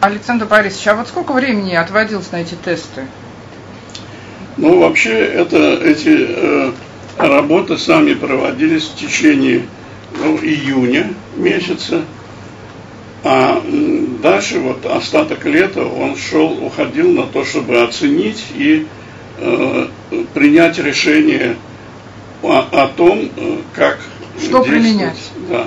[0.00, 3.06] Александр Борисович, а вот сколько времени отводилось на эти тесты?
[4.56, 6.72] Ну, вообще, это, эти э,
[7.18, 9.62] работы сами проводились в течение
[10.18, 12.02] ну, июня месяца.
[13.22, 13.62] А
[14.22, 18.86] дальше вот остаток лета он шел, уходил на то, чтобы оценить и
[19.38, 19.86] э,
[20.32, 21.56] принять решение
[22.42, 23.98] о, о том, э, как
[24.42, 25.18] что применять.
[25.50, 25.66] Да.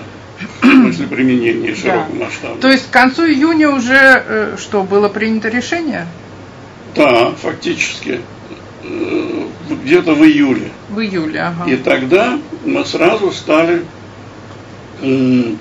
[0.82, 2.26] Смысле применения широкого да.
[2.26, 2.58] масштаба.
[2.60, 6.08] То есть к концу июня уже э, что, было принято решение?
[6.96, 8.22] Да, фактически.
[8.84, 10.72] Э, где-то в июле.
[10.90, 11.70] В июле, ага.
[11.70, 13.84] И тогда мы сразу стали
[15.02, 15.54] э,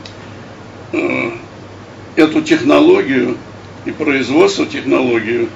[2.16, 3.37] эту технологию
[3.85, 5.49] и производство технологию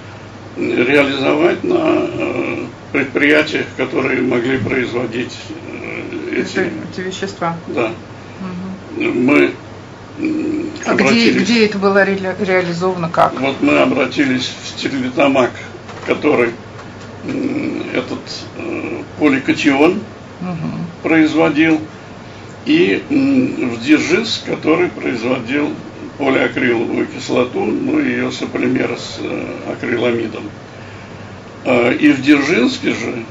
[0.56, 2.08] реализовать на
[2.92, 5.36] предприятиях, которые могли производить
[6.32, 7.56] эти, эти вещества.
[7.68, 7.92] Да.
[8.96, 9.52] Мы
[10.86, 13.38] а где, где это было ре, реализовано, как?
[13.38, 15.50] Вот мы обратились в Стерлитамак,
[16.06, 16.52] который
[17.92, 18.20] этот
[18.56, 20.00] э, поликатион
[20.40, 20.68] угу.
[21.02, 21.80] производил,
[22.64, 25.72] и в Дзержинск, который производил
[26.18, 30.44] полиакриловую кислоту, ну и ее сополимер с э, акриламидом.
[31.64, 33.24] Э, и в Дзержинске же,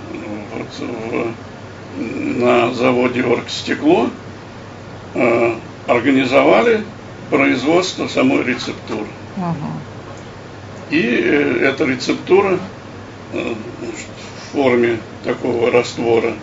[0.53, 1.33] вот, в
[1.97, 4.09] на заводе «Оргстекло»
[5.15, 5.55] э,
[5.87, 6.83] организовали
[7.29, 9.07] производство самой рецептуры.
[10.89, 12.59] И э, эта рецептура
[13.33, 16.33] э, в форме такого раствора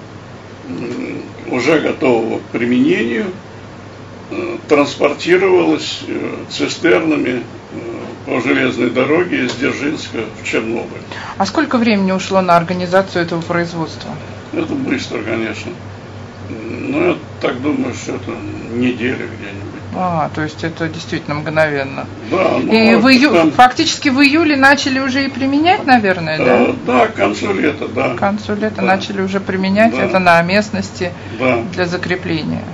[1.48, 3.26] уже готового к применению
[4.68, 6.00] транспортировалась
[6.50, 7.42] цистернами
[8.26, 11.02] по железной дороге из Дзержинска в Чернобыль.
[11.36, 14.10] А сколько времени ушло на организацию этого производства?
[14.52, 15.72] Это быстро, конечно.
[16.88, 18.32] Но я так думаю, что это
[18.72, 19.72] неделя где-нибудь.
[19.94, 22.06] А, то есть это действительно мгновенно.
[22.30, 22.58] Да.
[22.62, 23.30] Ну, и в ию...
[23.32, 23.52] там...
[23.52, 26.44] фактически в июле начали уже и применять, наверное, да?
[26.44, 28.14] Да, да к концу лета, да.
[28.14, 28.82] К концу лета да.
[28.82, 30.04] начали уже применять да.
[30.04, 31.62] это на местности да.
[31.72, 32.64] для закрепления.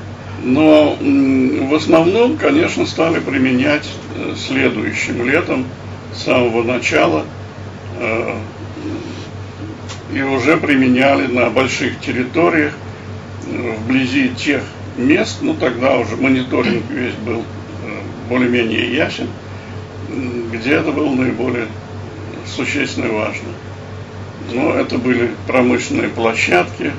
[0.43, 5.67] Но в основном, конечно, стали применять э, следующим летом,
[6.15, 7.25] с самого начала,
[7.99, 8.35] э,
[10.15, 12.88] и уже применяли на больших территориях, э,
[13.49, 14.63] вблизи тех
[14.97, 17.45] мест, ну тогда уже мониторинг весь был
[18.29, 19.29] более-менее ясен,
[20.53, 21.67] где это было наиболее
[22.47, 23.49] существенно и важно.
[24.53, 26.93] Но это были промышленные площадки,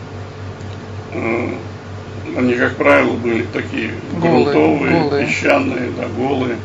[2.37, 5.25] они, как правило, были такие голые, грунтовые, голые.
[5.25, 6.57] песчаные, да, голые.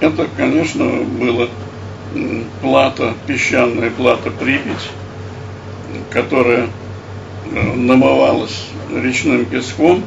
[0.00, 1.48] Это, конечно, было
[2.60, 4.90] плата, песчаная плата Припять,
[6.10, 6.68] которая э,
[7.50, 10.04] намывалась речным песком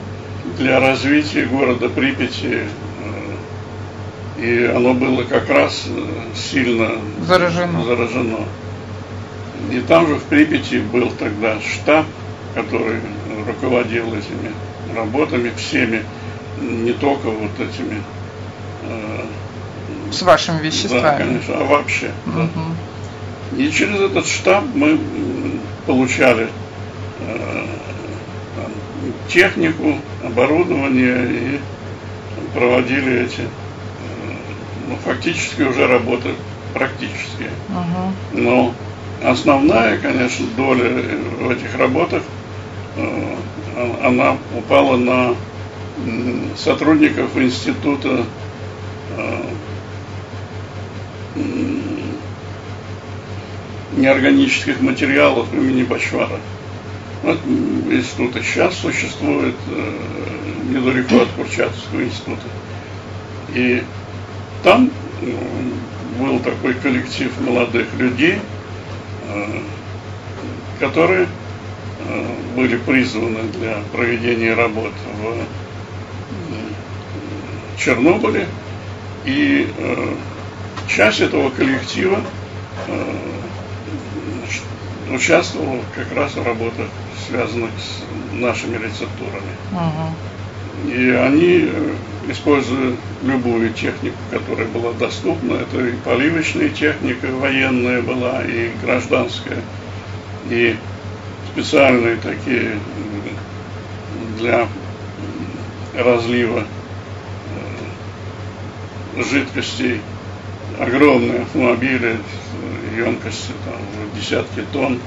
[0.58, 2.64] для развития города Припяти.
[4.38, 7.84] Э, и оно было как раз э, сильно заражено.
[7.84, 8.40] заражено.
[9.72, 12.06] И там же в Припяти был тогда штаб,
[12.56, 13.00] который
[13.46, 14.52] руководил этими
[14.96, 16.04] работами всеми,
[16.60, 18.02] не только вот этими.
[18.84, 19.26] Э,
[20.12, 21.02] С вашими веществами.
[21.02, 22.12] Да, конечно, а вообще.
[22.26, 22.50] Угу.
[23.52, 23.64] Да.
[23.64, 25.00] И через этот штаб мы
[25.86, 26.50] получали
[29.28, 31.60] технику, оборудование и
[32.54, 33.42] проводили эти,
[34.88, 36.30] ну, фактически уже работы
[36.74, 37.52] практические.
[37.70, 38.42] Угу.
[38.42, 38.74] Но
[39.24, 40.90] основная, конечно, доля
[41.40, 42.24] в этих работах
[42.96, 43.36] э,
[44.04, 45.36] она упала на
[46.56, 48.26] сотрудников института
[49.18, 49.44] э,
[53.96, 56.40] неорганических материалов имени Бачвара.
[57.24, 57.40] Вот
[57.90, 60.00] институт сейчас существует э,
[60.70, 62.48] недалеко от Курчатовского института.
[63.54, 63.84] И
[64.64, 64.92] там
[66.20, 68.40] был такой коллектив молодых людей,
[69.30, 69.62] э,
[70.80, 71.28] которые
[72.56, 75.46] были призваны для проведения работ в
[77.80, 78.48] Чернобыле.
[79.26, 80.14] И э,
[80.88, 82.22] часть этого коллектива
[82.88, 83.14] э,
[85.12, 86.88] участвовала как раз в работах,
[87.28, 89.54] связанных с нашими рецептурами.
[89.72, 90.92] Угу.
[90.92, 91.94] И они, э,
[92.30, 99.60] используя любую технику, которая была доступна, это и поливочная техника военная была, и гражданская,
[100.50, 100.76] и
[101.52, 102.80] специальные такие
[104.38, 104.68] для
[105.96, 106.64] разлива
[109.16, 110.02] э, жидкостей
[110.80, 112.18] огромные автомобили
[112.96, 115.00] емкостью там уже десятки тонн.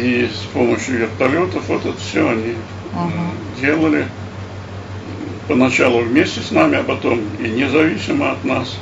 [0.00, 2.54] И с помощью вертолетов вот это все они
[2.94, 3.60] uh-huh.
[3.60, 4.06] делали.
[5.46, 8.78] Поначалу вместе с нами, а потом и независимо от нас.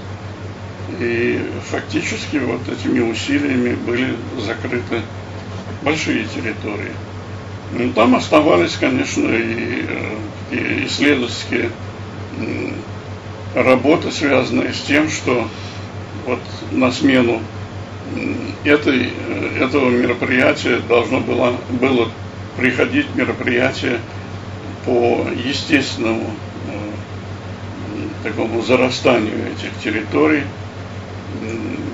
[1.00, 5.02] И фактически вот этими усилиями были закрыты
[5.82, 6.92] большие территории.
[7.72, 10.16] Ну, там оставались, конечно, и, э,
[10.52, 11.70] и исследовательские
[13.54, 15.48] работы, связанные с тем, что
[16.26, 16.40] вот
[16.70, 17.40] на смену
[18.64, 22.08] этой, э, этого мероприятия должно было, было
[22.56, 24.00] приходить мероприятие
[24.84, 26.30] по естественному
[26.68, 30.44] э, такому зарастанию этих территорий.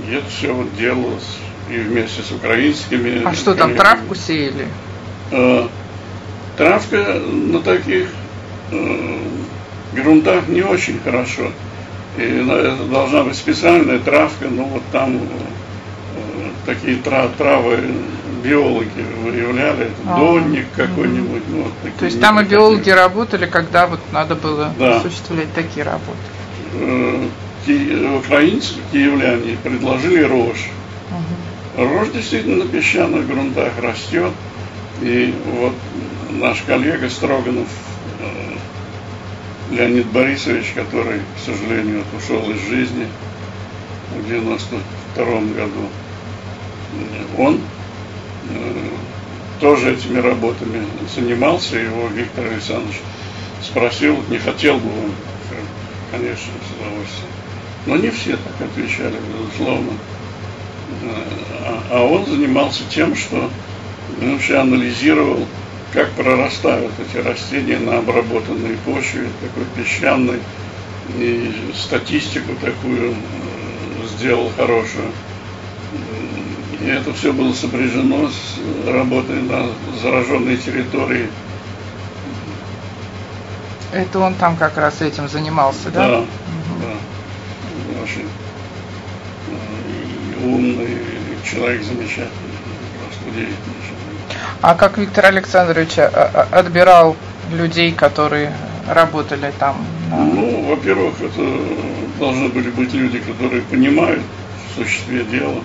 [0.08, 1.38] И это все вот делалось
[1.70, 3.22] и вместе с украинскими.
[3.24, 4.68] А что там, травку сеяли?
[5.30, 5.66] Э,
[6.56, 8.08] травка на таких
[9.92, 11.50] грунтах не очень хорошо.
[12.16, 12.44] И
[12.90, 15.20] должна быть специальная травка, ну вот там
[16.66, 17.80] такие травы
[18.42, 21.42] биологи выявляли, а, донник какой-нибудь.
[21.48, 24.98] Ну, вот такие, То есть там и биологи работали, когда вот надо было да.
[24.98, 26.18] осуществлять такие работы?
[26.74, 27.26] Э,
[28.18, 30.68] украинцы, киевляне, предложили рожь.
[31.10, 31.86] Угу.
[31.86, 34.32] Рожь действительно на песчаных грунтах растет.
[35.00, 35.74] И вот
[36.30, 37.68] наш коллега Строганов
[38.20, 43.06] э, Леонид Борисович, который, к сожалению, ушел из жизни
[44.14, 45.88] в 92 году,
[47.38, 47.60] он
[48.50, 48.88] э,
[49.60, 52.96] тоже этими работами занимался, его Виктор Александрович
[53.62, 55.12] спросил, не хотел бы он,
[56.10, 57.30] конечно, с удовольствием.
[57.86, 59.92] Но не все так отвечали, безусловно.
[61.62, 63.50] А, а он занимался тем, что
[64.20, 65.46] ну, вообще анализировал,
[65.92, 70.40] как прорастают эти растения на обработанной почве, такой песчаной,
[71.18, 73.14] и статистику такую э,
[74.16, 75.10] сделал хорошую.
[76.84, 79.68] И это все было сопряжено с работой на
[80.02, 81.30] зараженной территории.
[83.90, 86.08] Это он там как раз этим занимался, да?
[86.08, 86.26] Да, угу.
[86.82, 88.02] да.
[88.02, 88.28] Очень
[89.48, 90.98] э, умный
[91.42, 92.28] человек, замечательный,
[93.00, 94.40] просто удивительный человек.
[94.60, 97.16] А как Виктор Александрович а, отбирал
[97.50, 98.52] людей, которые
[98.86, 99.76] работали там?
[100.10, 101.42] Ну, во-первых, это
[102.18, 104.20] должны были быть люди, которые понимают
[104.68, 105.62] в существе дела.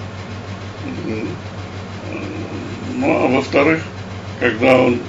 [2.96, 3.82] Ну, а во-вторых,
[4.40, 5.00] когда он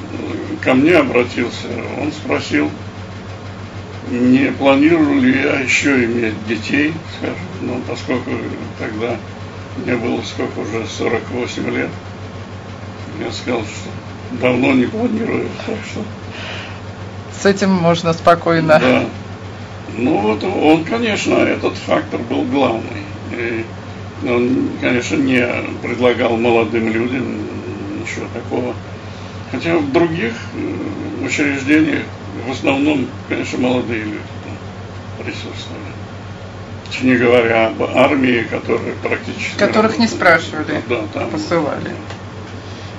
[0.63, 1.69] ко мне обратился,
[2.01, 2.71] он спросил,
[4.11, 8.31] не планирую ли я еще иметь детей, скажем, ну, поскольку
[8.79, 9.17] тогда
[9.77, 11.91] мне было сколько уже, 48 лет.
[13.21, 16.05] Я сказал, что давно не планирую, так что...
[17.41, 18.79] С этим можно спокойно...
[18.81, 19.05] Да.
[19.97, 23.03] Ну вот он, конечно, этот фактор был главный.
[23.33, 23.65] И
[24.23, 25.47] он, конечно, не
[25.83, 27.39] предлагал молодым людям
[28.01, 28.75] ничего такого.
[29.51, 32.05] Хотя в других э, учреждениях
[32.47, 35.81] в основном, конечно, молодые люди там присутствовали.
[37.03, 39.59] Не говоря об армии, которые практически...
[39.59, 40.01] Которых работали.
[40.01, 41.93] не спрашивали, да, там, посылали.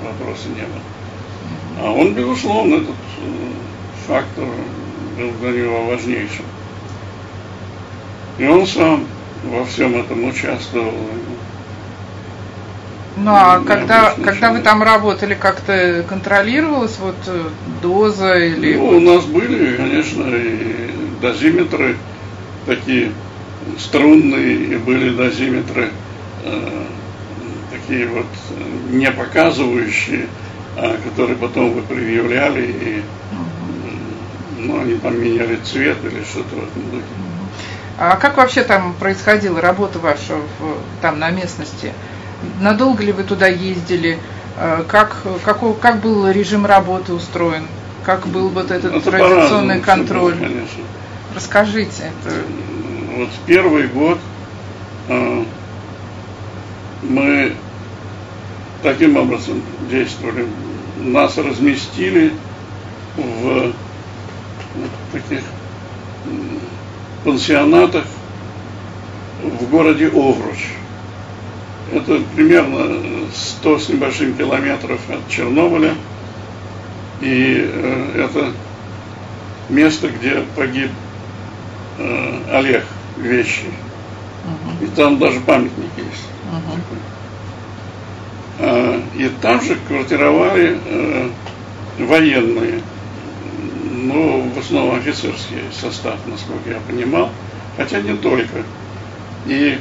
[0.02, 0.82] Вопроса не было.
[1.82, 3.52] А он, безусловно, этот э,
[4.08, 4.46] фактор
[5.18, 6.46] был для него важнейшим.
[8.38, 9.06] И он сам
[9.44, 10.94] во всем этом участвовал.
[13.18, 17.44] Ну а когда, когда вы там работали, как-то контролировалась вот э,
[17.82, 18.76] доза или...
[18.76, 20.92] Ну, у нас были, конечно, и
[21.22, 21.98] дозиметры
[22.66, 23.12] такие
[23.78, 25.90] струнные, и были дозиметры
[26.46, 26.86] э,
[27.72, 28.28] такие вот
[28.90, 30.28] не показывающие,
[30.78, 33.02] а которые потом вы предъявляли, и
[34.58, 37.31] ну, они там меняли цвет или что-то в этом духе.
[38.04, 41.94] А как вообще там происходила работа ваша в, там на местности?
[42.60, 44.18] Надолго ли вы туда ездили?
[44.58, 47.68] А как, как, как был режим работы устроен?
[48.04, 50.34] Как был вот этот это традиционный контроль?
[50.34, 50.84] Было, конечно.
[51.36, 52.12] Расскажите.
[53.18, 54.18] Вот первый год
[55.08, 55.44] э,
[57.04, 57.54] мы
[58.82, 60.48] таким образом действовали.
[60.98, 62.34] Нас разместили
[63.16, 63.74] в
[64.74, 65.44] вот таких
[67.24, 68.06] пансионатах
[69.44, 70.58] в городе Овруч.
[71.92, 75.96] Это примерно 100 с небольшим километров от Чернобыля.
[77.22, 78.54] И э, это
[79.70, 80.90] место, где погиб
[81.98, 82.86] э, Олег
[83.18, 83.72] Вещий.
[84.82, 86.26] И там даже памятник есть.
[88.60, 89.04] Uh-huh.
[89.16, 90.80] И там же квартировали
[92.00, 92.82] военные
[94.02, 97.30] ну, в основном офицерский состав, насколько я понимал,
[97.78, 98.64] хотя не только.
[99.46, 99.80] И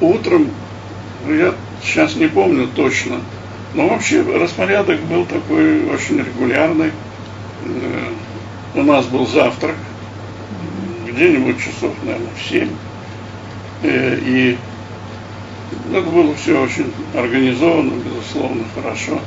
[0.00, 0.50] утром,
[1.26, 3.20] ну, я сейчас не помню точно,
[3.74, 6.92] но вообще распорядок был такой очень регулярный.
[7.64, 8.12] Э,
[8.74, 9.76] у нас был завтрак,
[11.06, 12.68] где-нибудь часов, наверное, в 7.
[13.82, 14.58] Э, и
[15.92, 19.20] это было все очень организовано, безусловно, хорошо.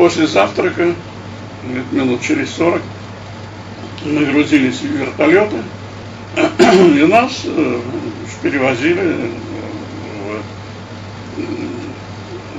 [0.00, 0.94] После завтрака,
[1.92, 2.80] минут через 40,
[4.06, 5.58] нагрузились в вертолеты,
[6.72, 7.80] и нас э,
[8.42, 9.30] перевозили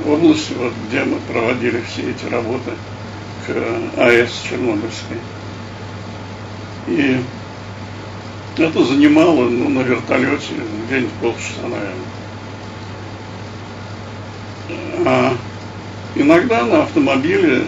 [0.05, 2.73] в область, вот, где мы проводили все эти работы
[3.47, 5.17] к АЭС Чернобыльской.
[6.89, 7.21] И
[8.55, 10.53] это занимало ну, на вертолете
[10.85, 11.95] где-нибудь полчаса, наверное.
[15.07, 15.33] А
[16.15, 17.63] иногда на автомобиле,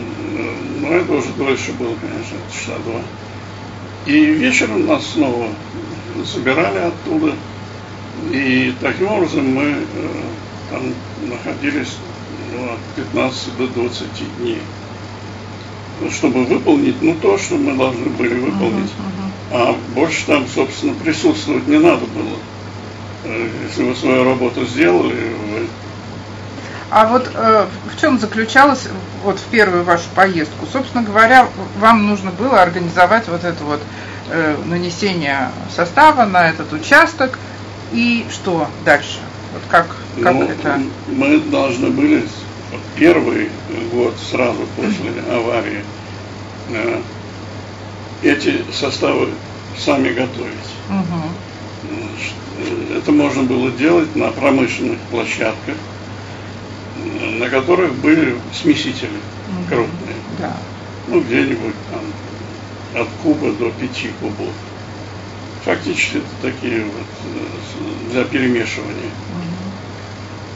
[0.81, 3.01] ну это уже дольше было, конечно, часа два.
[4.05, 5.47] И вечером нас снова
[6.23, 7.33] забирали оттуда.
[8.31, 9.75] И таким образом мы э,
[10.69, 10.81] там
[11.29, 11.97] находились
[12.53, 14.07] ну, от 15 до 20
[14.39, 14.59] дней.
[16.12, 18.91] Чтобы выполнить, ну, то, что мы должны были выполнить.
[18.91, 19.71] Uh-huh, uh-huh.
[19.71, 22.38] А больше там, собственно, присутствовать не надо было.
[23.23, 25.67] Э, если вы свою работу сделали, вы
[26.93, 28.88] а вот э, в чем заключалась
[29.23, 30.67] вот в первую вашу поездку?
[30.71, 31.47] Собственно говоря,
[31.79, 33.81] вам нужно было организовать вот это вот
[34.29, 37.39] э, нанесение состава на этот участок
[37.93, 39.17] и что дальше?
[39.53, 39.88] Вот как,
[40.21, 40.81] как ну, это?
[41.07, 42.25] Мы должны были
[42.95, 43.50] первый
[43.91, 45.83] год сразу после аварии
[46.69, 47.01] э,
[48.21, 49.29] эти составы
[49.79, 50.53] сами готовить.
[50.91, 52.97] Угу.
[52.97, 55.75] Это можно было делать на промышленных площадках
[57.39, 59.10] на которых были смесители
[59.50, 59.67] угу.
[59.67, 60.15] крупные.
[60.39, 60.57] Да.
[61.07, 64.53] Ну, где-нибудь там от куба до пяти кубов.
[65.65, 69.12] Фактически это такие вот э, для перемешивания.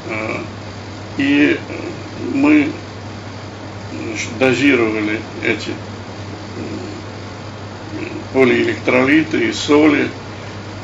[0.08, 0.44] Угу.
[1.18, 1.60] И
[2.34, 2.70] мы
[3.92, 5.72] значит, дозировали эти
[8.34, 10.10] полиэлектролиты и соли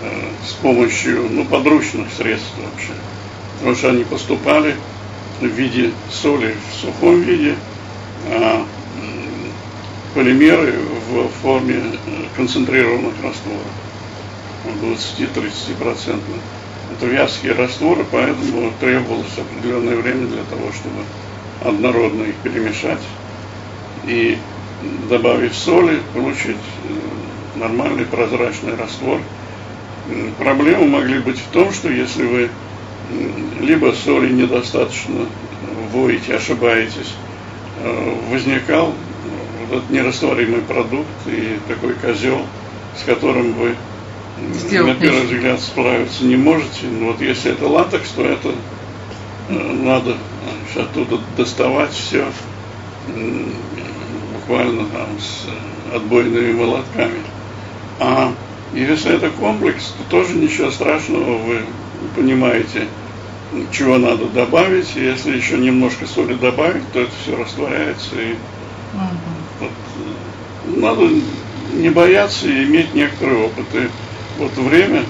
[0.01, 2.93] э, с помощью ну, подручных средств вообще.
[3.59, 4.75] Потому что они поступали
[5.47, 7.55] в виде соли в сухом виде,
[8.29, 8.65] а
[10.13, 10.73] полимеры
[11.09, 13.61] в форме э, концентрированных растворов
[14.81, 16.19] 20-30%.
[16.91, 21.03] Это вязкие растворы, поэтому требовалось определенное время для того, чтобы
[21.61, 23.01] однородно их перемешать
[24.05, 24.37] и
[25.09, 29.19] добавив соли, получить э, нормальный прозрачный раствор.
[30.37, 32.49] Проблемы могли быть в том, что если вы
[33.59, 35.25] либо соли недостаточно
[35.91, 37.13] вводите, ошибаетесь,
[37.81, 38.93] э, возникал
[39.61, 42.45] вот этот нерастворимый продукт и такой козел,
[42.99, 43.75] с которым вы
[44.53, 46.87] Сделать на первый взгляд справиться не можете.
[46.87, 48.49] Но вот если это латекс, то это
[49.49, 50.17] э, надо
[50.75, 52.25] оттуда доставать все
[54.33, 57.19] буквально там с отбойными молотками.
[57.99, 58.33] А
[58.73, 61.61] если это комплекс, то тоже ничего страшного, вы
[62.15, 62.87] понимаете,
[63.71, 64.95] чего надо добавить.
[64.95, 68.15] Если еще немножко соли добавить, то это все растворяется.
[68.15, 68.33] И
[68.93, 69.59] угу.
[69.59, 71.09] вот, э, надо
[71.73, 73.65] не бояться и иметь некоторый опыт.
[73.73, 73.89] И
[74.39, 75.03] вот время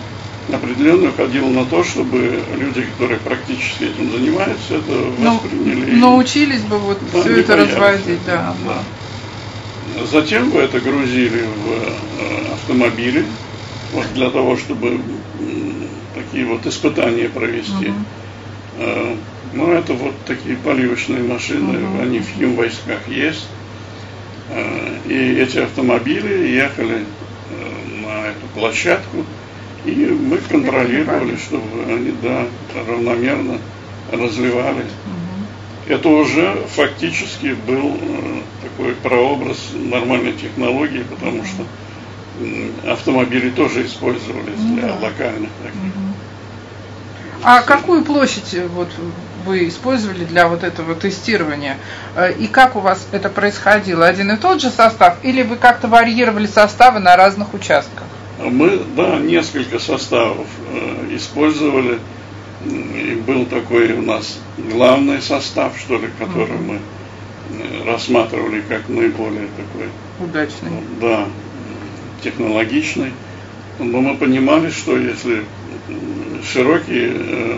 [0.52, 5.96] определенно уходило на то, чтобы люди, которые практически этим занимаются, это ну, восприняли.
[5.96, 7.74] Научились бы вот да, все это боялись.
[7.74, 8.56] разводить, да.
[8.66, 10.06] да.
[10.12, 13.26] Затем вы это грузили в э, автомобили,
[13.94, 15.00] вот для того, чтобы
[16.14, 17.90] такие вот испытания провести.
[17.90, 17.96] Угу.
[19.54, 22.02] Ну, это вот такие поливочные машины, угу.
[22.02, 23.48] они в хим войсках есть.
[24.50, 27.06] Э, и эти автомобили ехали
[27.52, 29.26] э, на эту площадку,
[29.86, 32.46] и мы контролировали, чтобы они да,
[32.88, 33.60] равномерно
[34.12, 34.82] разливали.
[34.82, 35.94] Угу.
[35.94, 38.00] Это уже фактически был
[38.62, 41.64] такой прообраз нормальной технологии, потому что
[42.90, 46.13] автомобили тоже использовались ну, для локальных таких.
[47.44, 48.90] А какую площадь э, вот
[49.46, 51.78] вы использовали для вот этого тестирования?
[52.16, 54.06] Э, и как у вас это происходило?
[54.06, 58.06] Один и тот же состав или вы как-то варьировали составы на разных участках?
[58.40, 62.00] Мы, да, несколько составов э, использовали.
[62.66, 66.80] И был такой у нас главный состав, что ли, который mm-hmm.
[67.60, 69.90] мы рассматривали как наиболее такой
[70.26, 70.72] удачный.
[71.02, 71.26] Да,
[72.24, 73.12] технологичный.
[73.80, 75.44] Но мы понимали, что если
[76.44, 77.58] широкие э,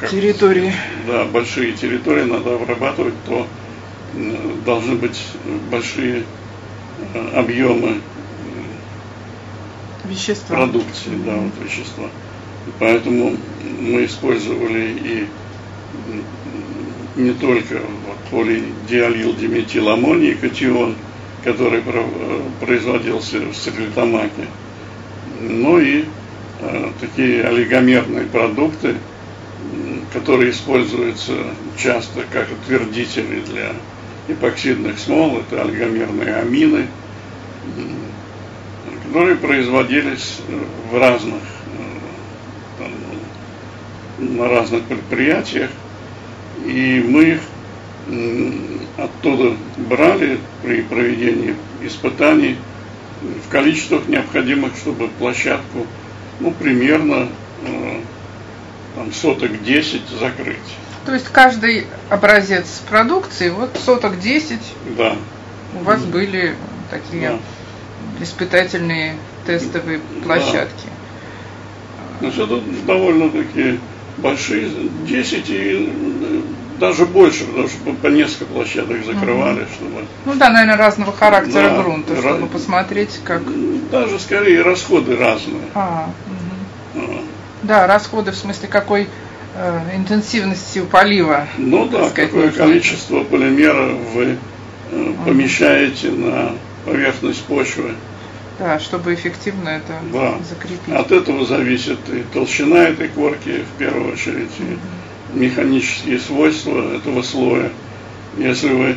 [0.00, 0.72] как, территории,
[1.06, 3.46] да, большие территории надо обрабатывать, то
[4.64, 5.20] должны быть
[5.70, 6.24] большие
[7.14, 8.00] э, объемы
[10.04, 10.56] вещества.
[10.56, 12.08] продукции, да, вот вещества.
[12.78, 13.36] поэтому
[13.80, 15.28] мы использовали и
[17.16, 20.96] не только вот, полидиалил диметиламоний, катион,
[21.44, 21.82] который
[22.60, 24.46] производился в стерлитамаке,
[25.42, 26.04] ну и
[26.60, 28.96] э, такие олигомерные продукты,
[30.12, 31.32] которые используются
[31.76, 33.72] часто как утвердители для
[34.28, 36.86] эпоксидных смол, это олигомерные амины,
[39.08, 40.38] которые производились
[40.90, 45.70] в разных, э, там, на разных предприятиях,
[46.64, 47.40] и мы их
[48.96, 52.56] оттуда брали при проведении испытаний
[53.22, 55.86] в количествах необходимых, чтобы площадку,
[56.40, 57.28] ну, примерно
[57.64, 58.00] э,
[58.94, 60.58] там, соток 10 закрыть.
[61.04, 64.58] То есть каждый образец продукции, вот соток 10
[64.96, 65.16] да.
[65.80, 66.10] у вас да.
[66.10, 66.54] были
[66.90, 68.24] такие да.
[68.24, 70.86] испытательные тестовые площадки.
[72.20, 72.30] Да.
[72.30, 73.80] Значит, это довольно-таки
[74.18, 74.70] большие,
[75.08, 76.44] 10 и
[76.82, 79.68] даже больше, потому что по несколько площадок закрывали, угу.
[79.72, 80.04] чтобы...
[80.24, 82.50] Ну да, наверное, разного характера да, грунта, чтобы раз...
[82.50, 83.42] посмотреть, как...
[83.92, 85.62] Даже скорее расходы разные.
[85.74, 86.10] А,
[86.96, 87.04] угу.
[87.06, 87.24] а.
[87.62, 89.08] Да, расходы в смысле какой
[89.54, 91.46] э, интенсивности полива.
[91.56, 92.64] Ну да, сказать, какое нужно.
[92.64, 94.36] количество полимера вы
[94.90, 95.24] э, угу.
[95.24, 96.50] помещаете на
[96.84, 97.92] поверхность почвы.
[98.58, 100.34] Да, чтобы эффективно это да.
[100.48, 100.92] закрепить.
[100.92, 104.80] От этого зависит и толщина этой корки в первую очередь, угу
[105.34, 107.70] механические свойства этого слоя.
[108.36, 108.96] Если вы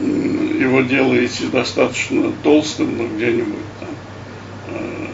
[0.00, 3.88] его делаете достаточно толстым, ну где-нибудь там
[4.68, 5.06] э,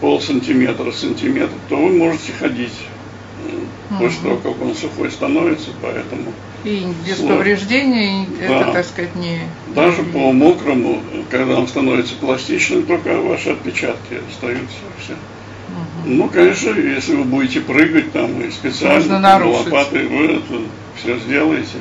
[0.00, 2.72] пол сантиметра, сантиметр, то вы можете ходить
[3.90, 3.98] угу.
[3.98, 6.32] после того, как он сухой становится, поэтому...
[6.64, 7.36] И без слой.
[7.36, 8.44] повреждений да.
[8.44, 9.40] это, так сказать, не...
[9.74, 10.12] Даже не...
[10.12, 15.14] по мокрому, когда он становится пластичным, только ваши отпечатки остаются, все.
[16.06, 20.60] Ну, конечно, если вы будете прыгать там и специально лопатой, вы это
[20.96, 21.78] все сделаете.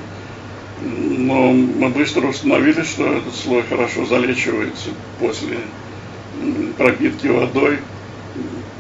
[0.82, 4.90] Но мы быстро установили, что этот слой хорошо залечивается
[5.20, 5.58] после
[6.78, 7.80] пропитки водой.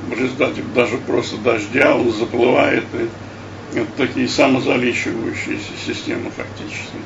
[0.07, 2.85] В результате даже просто дождя он заплывает.
[2.93, 6.97] И это такие самозалечивающиеся системы фактически.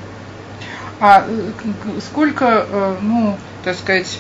[1.00, 1.52] А э,
[2.02, 4.20] сколько, э, ну, так сказать,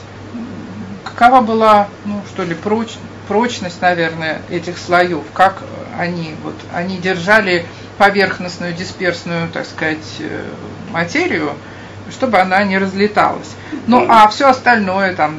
[1.04, 3.02] какова была, ну, что ли, прочность?
[3.28, 5.64] Прочность, наверное, этих слоев, как
[5.98, 7.66] они, вот, они держали
[7.98, 10.44] поверхностную, дисперсную, так сказать, э,
[10.92, 11.52] материю,
[12.12, 13.56] чтобы она не разлеталась.
[13.88, 15.36] Ну, а все остальное, там,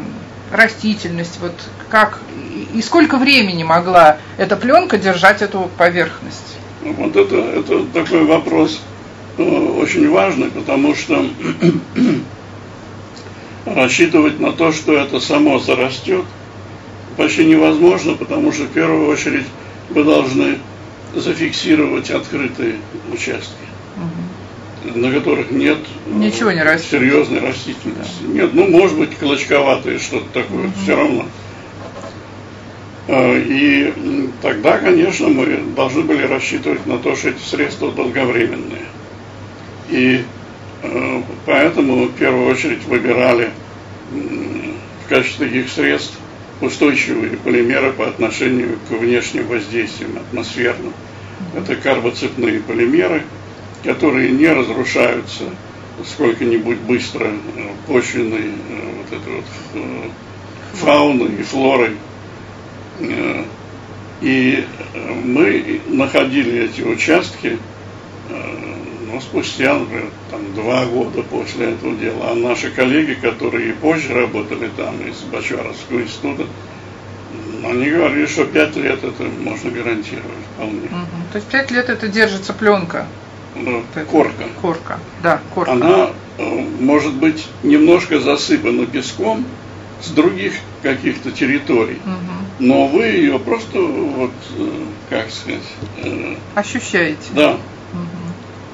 [0.53, 1.55] растительность, вот
[1.89, 2.21] как
[2.75, 6.57] и сколько времени могла эта пленка держать эту поверхность?
[6.83, 8.81] Вот это, это такой вопрос
[9.37, 11.27] э, очень важный, потому что
[13.67, 16.25] рассчитывать на то, что это само зарастет,
[17.19, 19.45] почти невозможно, потому что в первую очередь
[19.91, 20.59] вы должны
[21.15, 22.77] зафиксировать открытые
[23.13, 24.99] участки, угу.
[24.99, 26.91] на которых нет Ничего не растет.
[26.93, 28.23] серьезной растительности.
[28.23, 28.33] Да.
[28.33, 30.73] Нет, ну может быть клочковатые что-то такое, угу.
[30.81, 31.27] все равно.
[33.09, 33.93] А, и
[34.41, 38.85] тогда, конечно, мы должны были рассчитывать на то, что эти средства долговременные.
[39.91, 40.25] И
[40.85, 43.51] а, поэтому в первую очередь выбирали
[44.13, 46.17] в качестве таких средств
[46.61, 50.93] устойчивые полимеры по отношению к внешним воздействиям атмосферным.
[51.55, 53.23] Это карбоцепные полимеры,
[53.85, 55.45] которые не разрушаются
[56.05, 57.33] сколько-нибудь быстро э,
[57.87, 59.45] почвенной э, вот этой вот
[59.75, 60.09] э,
[60.75, 61.97] фауны и флорой.
[64.21, 64.65] И
[65.23, 67.57] мы находили эти участки
[69.11, 72.31] ну, спустя, например, там, два года после этого дела.
[72.31, 76.47] А наши коллеги, которые и позже работали там из Бачаровского института,
[77.65, 80.87] они говорили, что пять лет это можно гарантировать вполне.
[80.87, 81.33] Угу.
[81.33, 83.07] То есть пять лет это держится пленка?
[83.55, 84.45] Ну, корка.
[84.61, 85.73] Корка, да, корка.
[85.73, 89.45] Она э, может быть немножко засыпана песком
[90.03, 92.45] с других каких-то территорий, угу.
[92.61, 94.71] но вы ее просто вот, э,
[95.11, 95.63] как сказать...
[96.05, 97.31] Э, Ощущаете?
[97.33, 97.57] Да.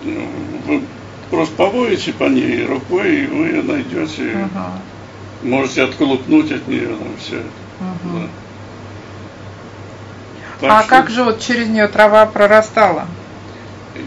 [0.04, 0.82] Вы
[1.30, 4.48] просто поводите по ней рукой, и вы ее найдете.
[4.52, 4.72] Ага.
[5.42, 7.48] Можете отколупнуть от нее там все это.
[7.80, 8.28] Ага.
[10.60, 10.78] Да.
[10.78, 13.06] а что, как же вот через нее трава прорастала?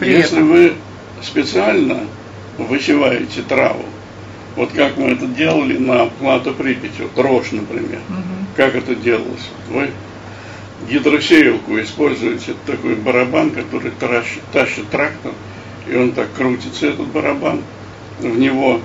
[0.02, 0.48] Если этом?
[0.48, 0.74] вы
[1.22, 2.00] специально
[2.58, 3.86] высеваете траву,
[4.56, 8.48] вот как мы это делали на плато Припяти, вот рожь, например, угу.
[8.56, 9.50] как это делалось?
[9.70, 9.92] Вы
[10.90, 15.34] гидросеялку используете, такой барабан, который тащит, тащит трактор,
[15.90, 17.62] и он так крутится, этот барабан,
[18.20, 18.80] в него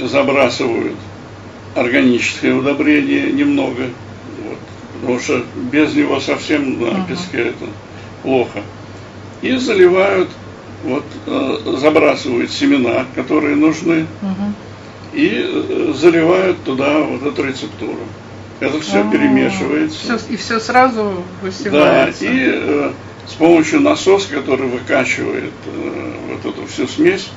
[0.00, 0.96] забрасывают
[1.74, 3.84] органическое удобрение немного,
[4.42, 4.58] вот,
[5.00, 7.08] потому что без него совсем на uh-huh.
[7.08, 7.66] песке это
[8.22, 8.62] плохо.
[9.42, 10.30] И заливают,
[10.84, 14.52] вот, э, забрасывают семена, которые нужны, uh-huh.
[15.12, 18.00] и э, заливают туда вот эту рецептуру.
[18.60, 19.98] Это все А, перемешивается.
[19.98, 22.24] всё- и все сразу Да, высевается.
[22.24, 22.92] и э,
[23.26, 27.30] с помощью насоса, который выкачивает э, вот эту всю смесь,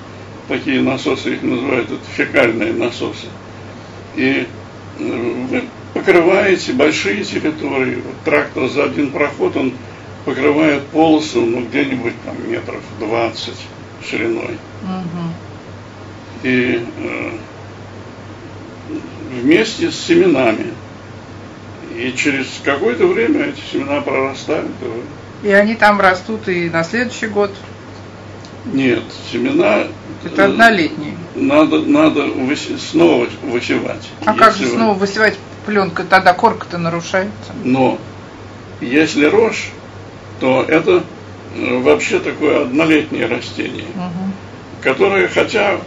[0.48, 3.28] такие насосы их называют, это фекальные насосы.
[4.16, 4.48] И
[5.00, 7.96] э, вы покрываете большие территории.
[7.96, 9.74] Вот трактор за один проход, он
[10.26, 13.54] покрывает полосу, ну, где-нибудь там метров 20
[14.10, 14.58] шириной.
[14.84, 15.34] Мгм.
[16.44, 17.32] И э,
[19.42, 20.74] вместе с семенами.
[21.96, 24.72] И через какое-то время эти семена прорастают.
[24.82, 27.52] и И они там растут и на следующий год.
[28.66, 29.84] Нет, семена
[30.26, 31.14] Это э, однолетние.
[31.36, 34.10] надо, надо высе- снова высевать.
[34.26, 36.04] А как же вы- снова высевать пленка?
[36.04, 37.54] Тогда корка-то нарушается.
[37.64, 37.98] Но
[38.82, 39.70] если рожь,
[40.40, 41.04] то это
[41.56, 44.34] э, вообще такое однолетнее растение, Мгм.
[44.82, 45.78] которое, хотя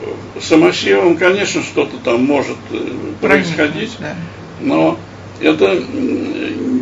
[0.41, 2.79] самосевом, конечно, что-то там может э,
[3.21, 4.15] происходить, Да.
[4.61, 4.99] но
[5.41, 5.75] это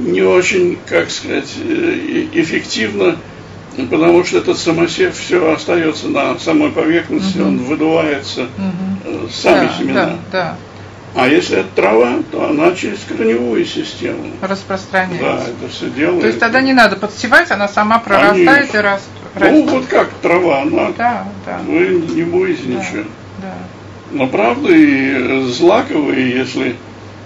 [0.06, 3.16] не очень, как сказать, э, эффективно,
[3.90, 7.46] потому что этот самосев все остается на самой поверхности, Мгм.
[7.48, 8.48] он выдувается
[9.04, 10.04] э, сами да, семена.
[10.04, 10.56] Да, да,
[11.14, 14.24] А если это трава, то она через корневую систему.
[14.40, 15.22] распространяется.
[15.24, 16.20] Да, это все делает.
[16.20, 18.76] То есть тогда не надо подсевать, она сама прорастает Конечно.
[18.76, 19.70] и раст- Ну, растет.
[19.70, 21.60] вот как трава, она, Да, да.
[21.66, 23.04] вы не будете да, ничего.
[23.42, 23.54] да.
[24.10, 26.76] Но правда и злаковые, если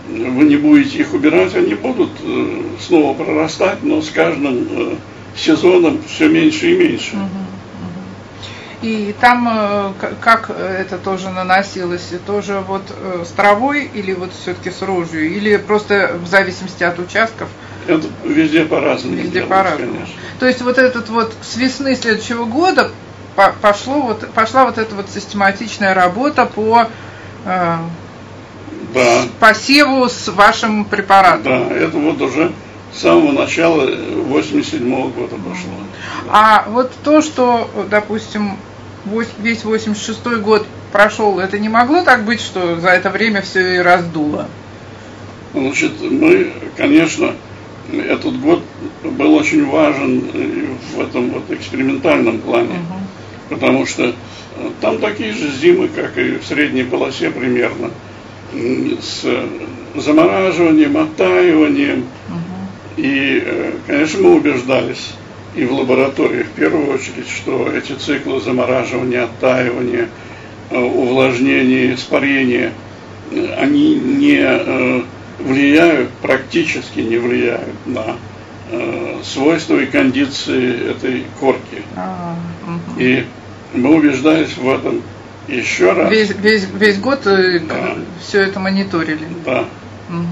[0.09, 4.97] вы не будете их убирать, они будут э, снова прорастать, но с каждым э,
[5.37, 7.17] сезоном все меньше и меньше.
[8.83, 12.13] И там э, как это тоже наносилось?
[12.27, 12.83] Тоже вот
[13.25, 15.33] с травой или вот все-таки с рожью?
[15.33, 17.49] Или просто в зависимости от участков?
[17.87, 19.17] Это везде по-разному.
[19.17, 20.07] Везде по-разному.
[20.41, 22.91] То есть вот этот вот с весны следующего года
[23.37, 26.89] по- пошло вот, пошла вот эта вот систематичная работа по
[28.95, 31.69] Да, посеву с вашим препаратом.
[31.69, 32.53] да, это вот уже
[32.95, 35.73] с самого начала 87 года пошло.
[36.29, 38.57] А вот то, что, допустим,
[39.39, 43.79] весь 86 год прошел, это не могло так быть, что за это время все и
[43.79, 44.47] раздуло?
[45.55, 47.33] Значит, мы, конечно,
[47.93, 48.63] этот год
[49.03, 53.07] был очень важен в этом вот экспериментальном плане, Мгм.
[53.51, 54.13] потому что э,
[54.81, 57.91] там такие же зимы, как и в средней полосе примерно,
[58.53, 59.25] с
[59.95, 62.07] замораживанием, оттаиванием.
[62.97, 65.13] И, э, конечно, мы убеждались
[65.55, 70.09] и в лаборатории в первую очередь, что эти циклы замораживания, оттаивания,
[70.71, 72.73] э, увлажнения, испарения,
[73.31, 75.05] э, они не
[75.39, 78.17] влияют, практически не влияют на
[79.23, 81.83] свойства и кондиции этой корки.
[81.97, 82.37] А.
[82.97, 83.25] И
[83.75, 85.03] мы убеждались в этом
[85.49, 86.11] еще раз.
[86.11, 87.97] Весь, весь, весь год Да.
[88.21, 89.27] все это мониторили.
[89.45, 89.65] Да,
[90.09, 90.29] Мгм.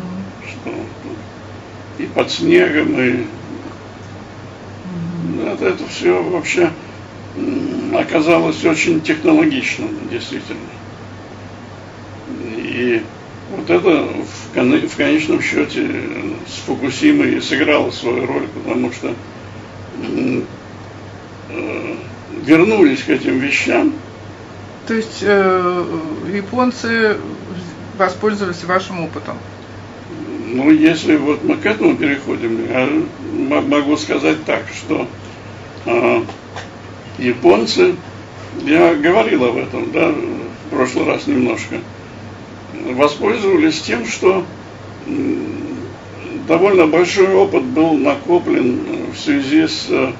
[0.49, 0.71] что
[1.99, 3.27] и под снегом, и
[5.47, 6.71] это, это все вообще
[7.95, 10.59] оказалось очень технологичным, действительно.
[12.57, 13.03] И
[13.57, 19.13] вот это в, кон- в конечном счете э, с Фукусимой сыграло свою роль, потому что
[20.03, 20.43] э,
[22.45, 23.93] вернулись к этим вещам,
[24.91, 25.85] То есть э,
[26.35, 27.17] японцы
[27.97, 29.39] воспользовались вашим опытом.
[30.49, 32.89] Ну, если вот мы к этому переходим, я
[33.61, 35.07] могу сказать так, что
[35.87, 36.25] а,
[37.19, 37.95] японцы,
[38.65, 41.77] я говорил об этом, да, в прошлый раз немножко,
[42.73, 44.45] воспользовались тем, что
[46.49, 50.11] довольно большой опыт был накоплен в связи с э,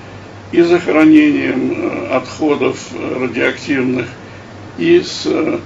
[0.53, 4.07] и захоронением э, отходов э, радиоактивных,
[4.81, 5.59] и с э,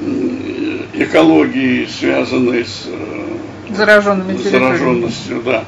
[0.00, 5.64] м, экологией, связанной с э, Зараженными зараженностью, да.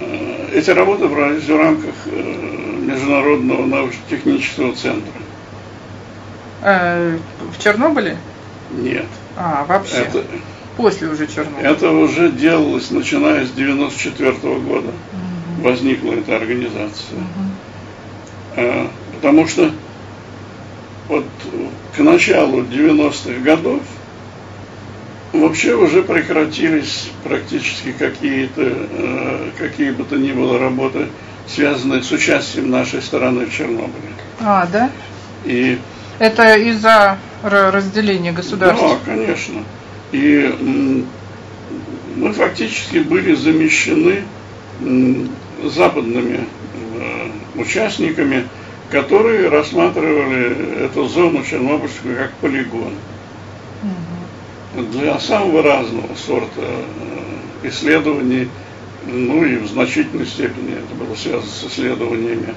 [0.00, 5.12] Э, Эти работы брались в рамках Международного научно-технического центра.
[6.62, 7.18] Э,
[7.52, 8.16] в Чернобыле?
[8.70, 9.06] Нет.
[9.36, 9.96] А, вообще.
[9.96, 10.24] Это,
[10.76, 11.70] После уже Чернобыля.
[11.70, 14.92] это уже делалось, начиная с 94 года.
[15.12, 15.62] Мгм.
[15.64, 17.18] Возникла эта организация.
[18.56, 19.72] Э, Потому что
[21.08, 21.24] вот
[21.96, 23.80] к началу 90-х годов
[25.32, 31.06] вообще уже прекратились практически какие-то, э, какие бы то ни было работы,
[31.46, 34.12] связанные с участием нашей стороны в Чернобыле.
[34.40, 34.90] А, да?
[35.44, 35.78] И
[36.18, 38.82] Это из-за ра- разделения государств.
[38.84, 39.62] да, конечно.
[40.12, 41.06] И м,
[42.16, 44.24] мы фактически были замещены
[44.80, 45.28] м,
[45.64, 46.40] западными
[47.00, 47.28] э,
[47.60, 48.44] участниками,
[48.90, 52.94] которые рассматривали эту зону Чернобыльскую как полигон
[54.74, 58.48] для самого разного сорта э, исследований,
[59.06, 62.54] ну и в значительной степени это было связано с исследованиями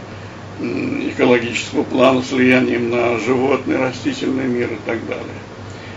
[1.10, 5.26] экологического плана, с влиянием на животный, растительный мир и так далее.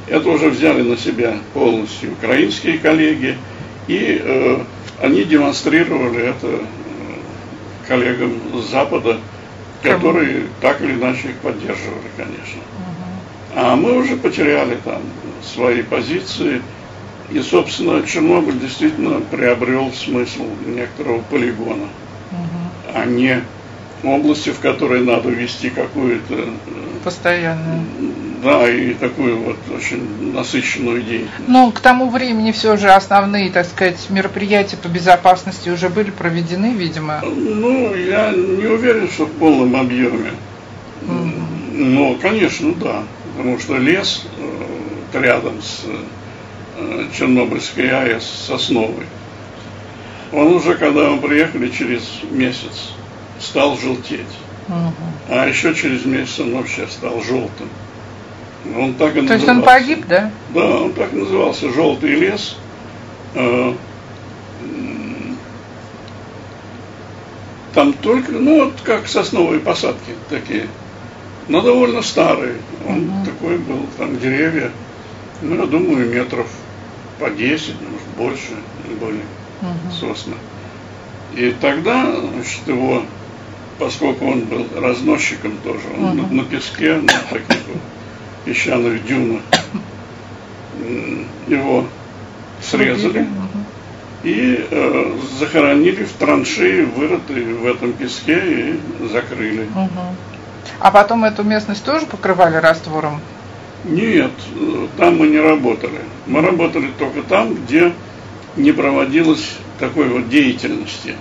[0.06, 3.36] Это уже взяли на себя полностью украинские коллеги,
[3.88, 4.58] и э,
[5.00, 6.58] они демонстрировали это э,
[7.86, 9.18] коллегам с Запада,
[9.84, 12.60] которые так или иначе их поддерживали, конечно.
[13.54, 15.02] А мы уже потеряли там
[15.42, 16.60] свои позиции,
[17.30, 21.88] и, собственно, Чернобыль действительно приобрел смысл некоторого полигона,
[22.92, 23.42] а не
[24.06, 26.34] области, в которой надо вести какую-то...
[26.34, 26.54] Э,
[27.04, 27.84] Постоянную.
[28.42, 31.48] Да, и такую вот очень насыщенную деятельность.
[31.48, 36.74] Ну, к тому времени все же основные, так сказать, мероприятия по безопасности уже были проведены,
[36.74, 37.22] видимо.
[37.24, 40.32] Ну, я не уверен, что в полном объеме.
[41.02, 41.44] Mm-hmm.
[41.72, 43.02] Но, конечно, да.
[43.36, 45.84] Потому что лес э, рядом с
[46.76, 49.06] э, Чернобыльской АЭС Сосновой,
[50.32, 52.92] он уже, когда мы приехали через месяц,
[53.38, 54.20] стал желтеть.
[54.68, 54.94] Угу.
[55.30, 57.68] А еще через месяц он вообще стал желтым.
[58.76, 60.30] Он так и То есть он погиб, да?
[60.54, 62.56] Да, он так назывался «Желтый лес».
[63.34, 63.74] Э,
[67.74, 70.68] там только, ну вот как сосновые посадки такие,
[71.48, 72.56] но довольно старые.
[72.88, 73.24] Он угу.
[73.26, 74.70] такой был, там деревья,
[75.42, 76.46] ну я думаю, метров
[77.18, 78.52] по 10, может больше
[79.00, 79.20] были
[79.60, 79.92] угу.
[79.92, 80.36] сосны.
[81.34, 83.02] И тогда, значит, его
[83.84, 86.30] поскольку он был разносчиком тоже, он uh-huh.
[86.30, 87.82] на, на песке, на таких вот
[88.46, 89.42] песчаных дюнах,
[91.46, 91.84] его
[92.62, 93.26] срезали
[94.22, 98.80] и э, захоронили в траншеи, вырытые в этом песке и
[99.12, 99.64] закрыли.
[99.64, 100.14] Uh-huh.
[100.80, 103.20] А потом эту местность тоже покрывали раствором?
[103.84, 104.32] Нет,
[104.96, 106.00] там мы не работали.
[106.26, 107.92] Мы работали только там, где
[108.56, 111.16] не проводилось такой вот деятельности.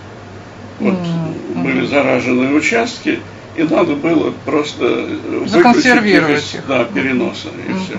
[0.79, 1.63] Вот mm-hmm.
[1.63, 3.19] были зараженные участки,
[3.55, 5.07] и надо было просто
[5.45, 6.67] законсервировать их.
[6.67, 7.79] Да, переноса и mm-hmm.
[7.85, 7.97] все.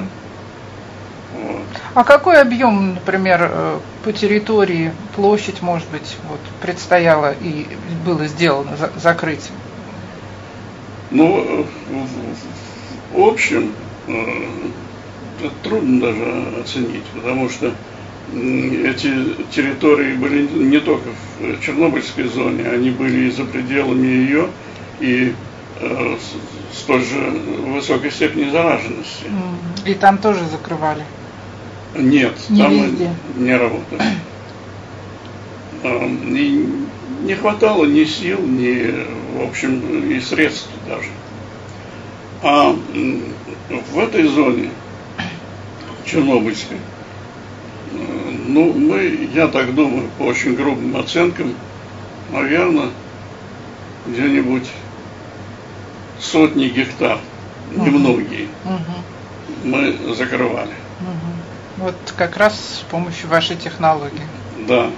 [1.40, 1.62] Вот.
[1.94, 7.66] А какой объем, например, э, по территории, площадь, может быть, вот, предстояло и
[8.04, 9.50] было сделано за, закрыть?
[11.10, 11.66] Ну,
[13.12, 13.72] в, в общем,
[14.08, 14.12] э,
[15.62, 17.72] трудно даже оценить, потому что
[18.32, 19.10] эти
[19.50, 21.08] территории были не только
[21.38, 24.48] в Чернобыльской зоне, они были и за пределами ее,
[25.00, 25.34] и
[25.80, 26.16] э,
[26.72, 27.30] с той же
[27.68, 29.26] высокой степени зараженности.
[29.84, 31.04] И там тоже закрывали?
[31.96, 33.10] Нет, не там везде.
[33.36, 34.02] не работали.
[35.84, 36.68] А, и
[37.22, 38.92] не хватало ни сил, ни,
[39.38, 41.08] в общем, и средств даже.
[42.42, 42.74] А
[43.92, 44.70] в этой зоне
[46.04, 46.78] Чернобыльской
[48.46, 51.54] ну, мы, я так думаю, по очень грубым оценкам,
[52.30, 52.90] наверное,
[54.06, 54.68] где-нибудь
[56.20, 57.18] сотни гектар,
[57.74, 57.84] угу.
[57.84, 59.64] немногие, угу.
[59.64, 60.74] мы закрывали.
[61.00, 61.84] Угу.
[61.84, 64.26] Вот как раз с помощью вашей технологии.
[64.68, 64.90] Да.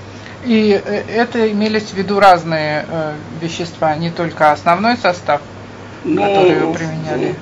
[0.44, 5.40] И э, это имелись в виду разные э, вещества, не только основной состав,
[6.04, 7.35] Но который вы применяли.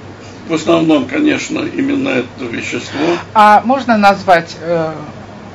[0.46, 3.00] В, в основном, конечно, именно это вещество.
[3.34, 4.92] А можно назвать э,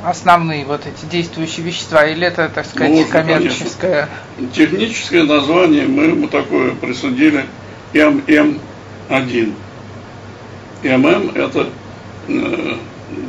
[0.03, 4.09] основные вот эти действующие вещества, или это, так сказать, Можно, коммерческое?
[4.35, 4.55] Конечно.
[4.55, 7.45] Техническое название мы ему такое присудили
[7.93, 9.53] ММ1.
[10.83, 11.69] ММ это
[12.27, 12.75] э,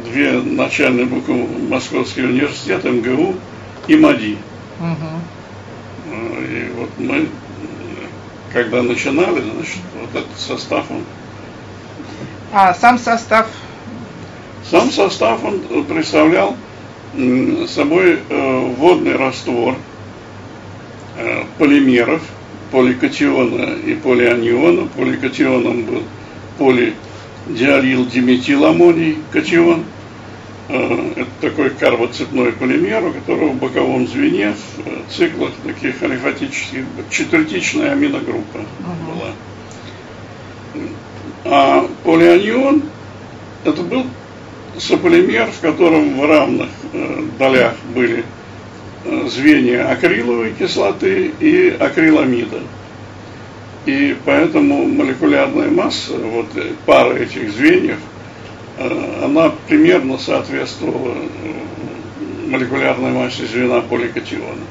[0.04, 3.34] две начальные буквы Московский университет, МГУ
[3.88, 4.38] и МАДИ.
[4.78, 6.14] Угу.
[6.48, 7.28] И вот мы,
[8.52, 11.04] когда начинали, значит, вот этот состав он.
[12.52, 13.48] А сам состав
[14.68, 16.56] сам состав он представлял
[17.66, 19.76] собой э, водный раствор
[21.16, 22.22] э, полимеров,
[22.70, 24.86] поликатиона и полианиона.
[24.96, 26.02] Поликатионом был
[26.58, 29.84] полидиарил диметиламоний катион.
[30.68, 37.92] Э, это такой карбоцепной полимер, у которого в боковом звене в циклах таких алифатических четвертичная
[37.92, 39.32] аминогруппа была.
[41.44, 42.82] А полианион
[43.64, 44.06] это был
[44.78, 48.24] сополимер, в котором в равных э, долях были
[49.04, 52.60] э, звенья акриловой кислоты и акриламида.
[53.86, 57.98] И поэтому молекулярная масса, вот э, пара этих звеньев,
[59.22, 61.14] она примерно соответствовала
[62.46, 64.64] молекулярной массе звена поликатиона.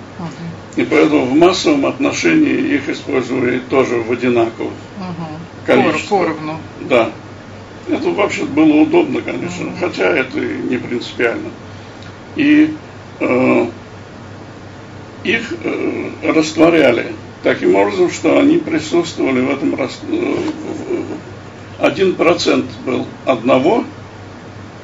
[0.76, 5.66] И поэтому в массовом отношении их использовали тоже в одинаковых uh-huh.
[5.66, 6.10] количествах.
[6.10, 6.58] Поровну.
[6.82, 7.12] Да.
[7.92, 11.50] Это вообще было удобно, конечно, хотя это не принципиально.
[12.36, 12.76] И
[13.20, 13.66] э,
[15.24, 19.76] их э, растворяли таким образом, что они присутствовали в этом.
[19.76, 19.88] Э,
[21.80, 23.86] один процент был одного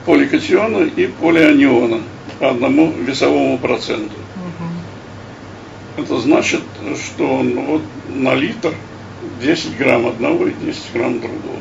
[0.06, 2.02] поликатиона и полианиона
[2.40, 4.16] по одному весовому проценту.
[5.98, 6.62] Это значит,
[6.96, 8.74] что ну, вот на литр
[9.42, 11.60] 10 грамм одного и 10 грамм другого.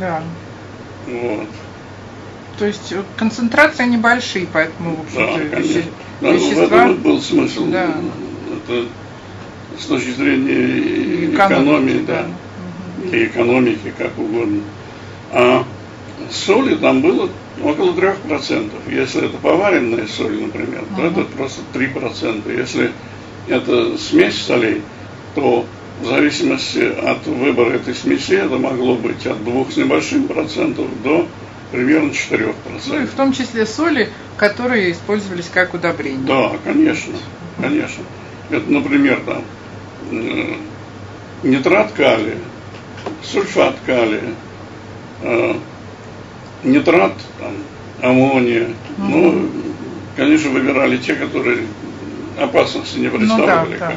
[0.00, 0.22] Да.
[1.06, 1.48] Вот.
[2.58, 5.84] То есть э, концентрация небольшие, поэтому, в общем-то, да, веще...
[6.20, 6.66] вещества...
[6.66, 7.66] В этом был смысл.
[7.66, 7.94] Да.
[8.66, 8.88] Это
[9.78, 12.24] с точки зрения экономии, экономии да.
[12.24, 13.08] да.
[13.08, 14.62] Или экономики, как угодно.
[15.30, 15.64] А
[16.30, 17.30] соли там было
[17.62, 18.70] около 3%.
[18.92, 21.10] Если это поваренная соль, например, то uh-huh.
[21.12, 22.58] это просто 3%.
[22.58, 22.92] Если
[23.46, 24.82] это смесь солей,
[25.34, 25.64] то
[26.00, 31.26] в зависимости от выбора этой смеси это могло быть от 2 с небольшим процентов до
[31.72, 32.54] примерно 4%.
[32.86, 36.20] Ну и в том числе соли, которые использовались как удобрение.
[36.26, 37.14] Да, конечно,
[37.60, 38.04] конечно.
[38.50, 39.42] Это, например, там
[40.10, 40.54] э,
[41.42, 42.38] нитрат калия,
[43.22, 44.34] сульфат калия,
[45.22, 45.54] э,
[46.62, 47.52] нитрат там,
[48.10, 48.68] аммония.
[48.96, 49.06] Угу.
[49.06, 49.50] Ну,
[50.16, 51.66] конечно, выбирали те, которые
[52.38, 53.72] опасности не представляли.
[53.72, 53.94] Ну, да, да.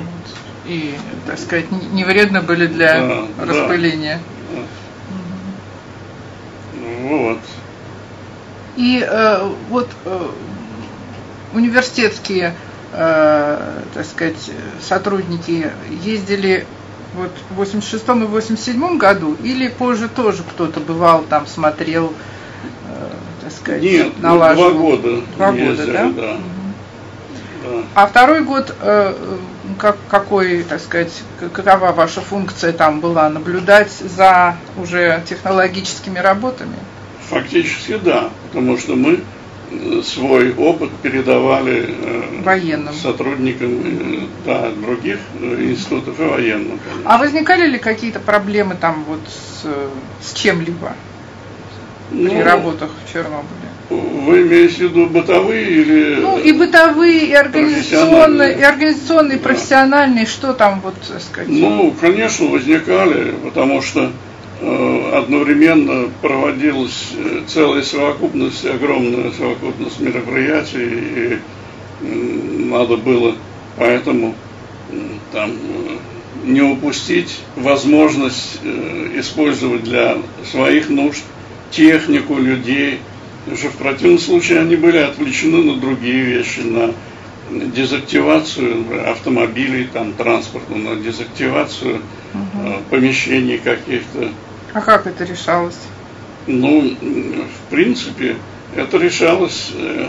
[0.65, 0.95] И,
[1.25, 4.19] так сказать, не вредны были для да, распыления.
[4.53, 4.59] Да.
[6.79, 7.17] Угу.
[7.17, 7.39] Вот.
[8.77, 10.27] И э, вот э,
[11.53, 12.53] университетские,
[12.93, 15.71] э, так сказать, сотрудники
[16.03, 16.65] ездили
[17.15, 22.13] вот в 86 и 87 году или позже тоже кто-то бывал там, смотрел,
[22.87, 23.09] э,
[23.41, 24.71] так сказать, Нет, налаживал?
[24.71, 25.21] два года.
[25.35, 26.11] Два года, да?
[26.11, 26.37] да.
[27.93, 29.13] А второй год, э,
[29.77, 31.21] как, какой, так сказать,
[31.53, 36.75] какова ваша функция там была, наблюдать за уже технологическими работами?
[37.29, 39.19] Фактически да, потому что мы
[39.71, 46.79] э, свой опыт передавали э, военным сотрудникам э, да, других институтов и военным.
[46.79, 47.09] Конечно.
[47.13, 49.65] А возникали ли какие-то проблемы там вот с,
[50.25, 50.93] с чем-либо
[52.11, 53.70] ну, при работах в Чернобыле?
[53.91, 59.43] Вы имеете в виду бытовые или Ну и бытовые, и организационные, и организационные, да.
[59.43, 61.49] профессиональные, что там вот сказать?
[61.49, 64.11] Ну, конечно, возникали, потому что
[64.63, 71.39] Э, одновременно проводилась э, целая совокупность, огромная совокупность мероприятий,
[72.01, 73.35] и надо было
[73.77, 74.35] поэтому
[75.31, 75.97] там э,
[76.43, 78.59] не упустить возможность
[79.15, 80.17] использовать для
[80.51, 81.23] своих нужд
[81.71, 82.99] технику, людей,
[83.43, 86.93] потому что в противном случае они были отвлечены на другие вещи, на
[87.49, 92.01] дезактивацию автомобилей, там, транспорта, на дезактивацию
[92.33, 92.73] угу.
[92.89, 94.31] помещений каких-то,
[94.73, 95.79] а как это решалось?
[96.47, 98.37] Ну, в принципе,
[98.75, 100.07] это решалось э,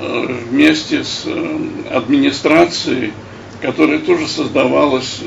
[0.00, 1.58] э, вместе с э,
[1.90, 3.12] администрацией,
[3.60, 5.20] которая тоже создавалась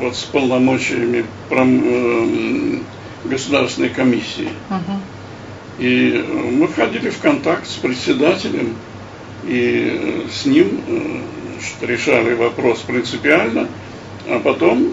[0.00, 1.24] вот с полномочиями
[3.24, 4.48] государственной комиссии.
[4.70, 5.00] Угу.
[5.78, 8.76] И мы входили в контакт с председателем,
[9.44, 10.80] и с ним
[11.80, 13.68] решали вопрос принципиально,
[14.28, 14.92] а потом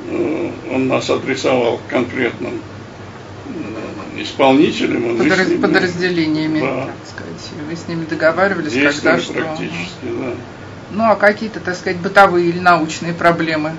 [0.72, 2.62] он нас адресовал к конкретным
[4.18, 5.18] исполнителем.
[5.18, 6.86] Подраз, ними, подразделениями, да.
[6.86, 7.68] так сказать.
[7.68, 9.34] Вы с ними договаривались, когда что.
[9.34, 10.34] практически, да.
[10.92, 13.74] Ну, а какие-то, так сказать, бытовые или научные проблемы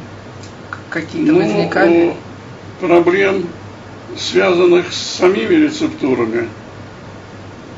[0.88, 2.14] какие-то ну, возникали?
[2.80, 3.46] Проблем,
[4.16, 6.48] связанных с самими рецептурами,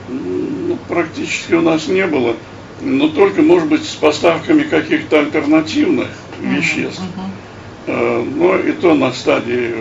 [0.09, 2.37] ну, практически у нас не было.
[2.81, 6.09] Но только, может быть, с поставками каких-то альтернативных
[6.41, 7.03] веществ.
[7.87, 8.31] Uh-huh.
[8.37, 9.77] Но и то на стадии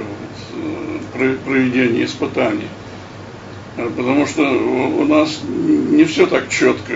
[1.13, 2.67] проведения испытаний.
[3.77, 6.93] Э, потому что у нас не все так четко,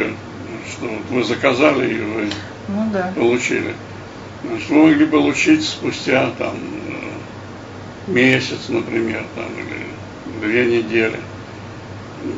[0.69, 2.29] что вот вы заказали и вы
[2.67, 3.13] ну, да.
[3.15, 3.73] получили.
[4.43, 11.19] Значит, вы могли получить спустя там э, месяц, например, там, или две недели.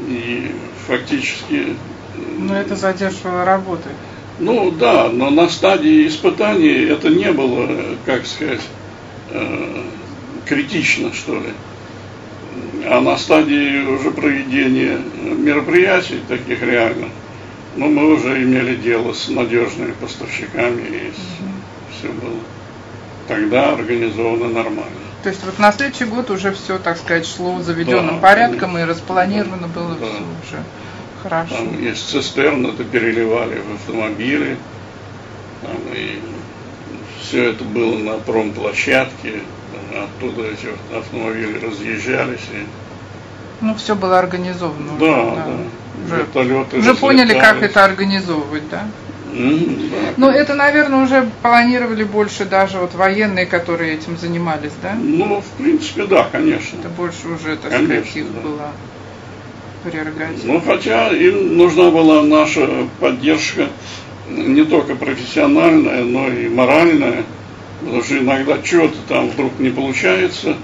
[0.07, 0.51] И
[0.89, 1.77] фактически...
[2.39, 3.89] Но это задерживало работы.
[4.39, 7.67] Ну да, но на стадии испытаний это не было,
[8.05, 8.61] как сказать,
[9.29, 9.83] э,
[10.45, 11.53] критично, что ли.
[12.85, 17.09] А на стадии уже проведения мероприятий таких реальных,
[17.75, 21.11] ну, мы уже имели дело с надежными поставщиками, и
[21.91, 22.39] все было
[23.27, 25.08] тогда организовано нормально.
[25.23, 28.83] То есть вот на следующий год уже все, так сказать, шло заведенным да, порядком и
[28.83, 30.05] распланировано было да.
[30.05, 30.63] все уже
[31.21, 31.55] хорошо.
[31.55, 34.57] Там из цистерн это переливали в автомобили,
[35.61, 36.21] там, и
[37.21, 39.41] все это было на промплощадке,
[39.93, 42.47] оттуда эти автомобили разъезжались.
[42.53, 42.65] И...
[43.61, 44.93] Ну, все было организовано.
[44.99, 45.35] Да, да.
[45.35, 46.05] да.
[46.05, 48.87] Уже, Вертолеты уже поняли, как это организовывать, да?
[50.17, 54.95] Но это, наверное, уже планировали больше даже вот военные, которые этим занимались, да?
[54.95, 56.77] Ну, в принципе, да, конечно.
[56.79, 58.41] Это больше уже, так Конечно, сказать, их да.
[58.41, 58.71] была
[59.83, 60.53] прерогатива.
[60.53, 62.67] Ну, хотя им нужна была наша
[62.99, 63.67] поддержка
[64.29, 67.23] не только профессиональная, но и моральная,
[67.79, 70.55] потому что иногда что-то там вдруг не получается,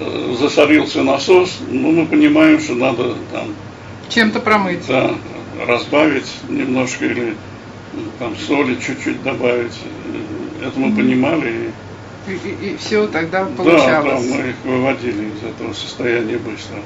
[0.00, 3.48] э, засорился насос, ну, мы понимаем, что надо там
[4.08, 4.86] Чем-то промыть.
[4.86, 5.12] да,
[5.66, 7.34] разбавить немножко или ну,
[8.18, 9.78] там соли чуть-чуть добавить.
[10.62, 11.70] Это мы понимали.
[12.26, 12.32] И,
[12.72, 14.26] И, все тогда да, да, получалось.
[14.28, 16.78] мы их выводили из этого состояния быстро.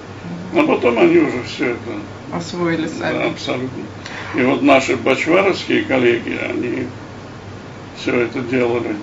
[0.55, 3.31] А потом они уже все это Освоили Да, сами.
[3.31, 3.83] абсолютно.
[4.37, 6.87] И вот наши бачваровские коллеги, они
[8.01, 8.95] все это делали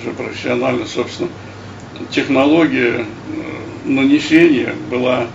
[0.00, 1.28] уже профессионально, собственно.
[2.10, 3.04] Технология э,
[3.84, 5.26] нанесения была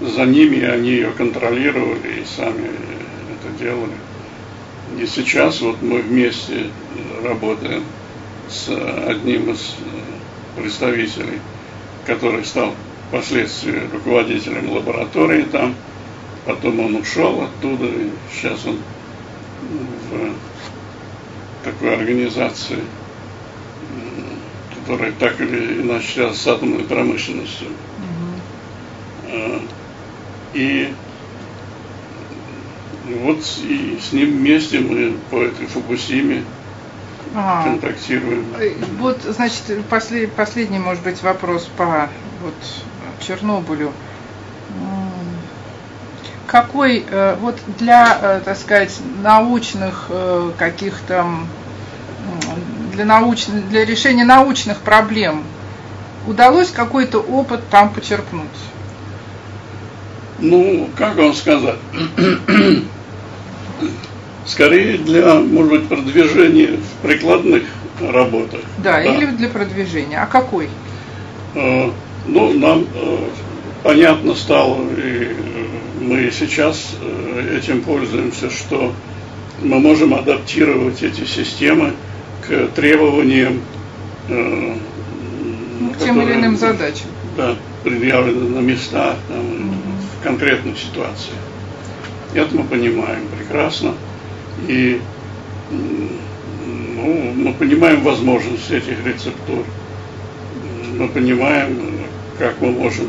[0.00, 2.66] за ними, они ее контролировали и сами
[3.30, 3.92] это делали.
[4.98, 6.70] И сейчас вот мы вместе
[7.22, 7.84] работаем
[8.48, 8.68] с
[9.06, 11.40] одним из э, представителей,
[12.06, 12.74] который стал
[13.08, 15.74] впоследствии руководителем лаборатории там.
[16.46, 18.78] Потом он ушел оттуда, и сейчас он
[19.60, 20.34] в
[21.64, 24.38] такой организации, м,
[24.78, 27.68] которая так или иначе связана с атомной промышленностью.
[29.24, 29.60] Э,
[30.54, 30.94] И
[33.22, 36.44] вот с- и с ним вместе мы по этой Фукусиме
[37.34, 38.46] А, контактируем.
[38.58, 42.08] э, вот, значит, после- последний, может быть, вопрос по
[42.42, 42.54] вот,
[43.20, 43.92] Чернобылю.
[46.46, 50.08] Какой, э, вот для, э, так сказать, научных
[50.58, 51.26] каких-то,
[52.92, 55.42] для, научных, для решения научных проблем
[56.26, 58.46] удалось какой-то опыт там почерпнуть?
[60.38, 61.78] Ну, как вам сказать?
[64.46, 67.64] Скорее для, может быть, продвижения в прикладных
[68.00, 68.60] работах.
[68.78, 70.18] Да, или для продвижения.
[70.22, 70.68] А какой?
[71.54, 71.90] Э,
[72.28, 73.18] Ну, нам э,
[73.82, 75.34] понятно стало, и э,
[76.00, 78.92] мы сейчас э, этим пользуемся, что
[79.62, 81.92] мы можем адаптировать эти системы
[82.46, 83.60] к требованиям,
[84.28, 84.74] э,
[85.80, 87.08] Ну, к тем или иным задачам.
[87.36, 89.74] Да, предъявлены на местах, там,
[90.20, 91.32] в конкретной ситуации.
[92.34, 93.94] Это мы понимаем прекрасно.
[94.66, 95.00] И
[95.70, 99.64] ну, мы понимаем возможности этих рецептур.
[100.98, 102.00] Мы понимаем,
[102.38, 103.08] как мы можем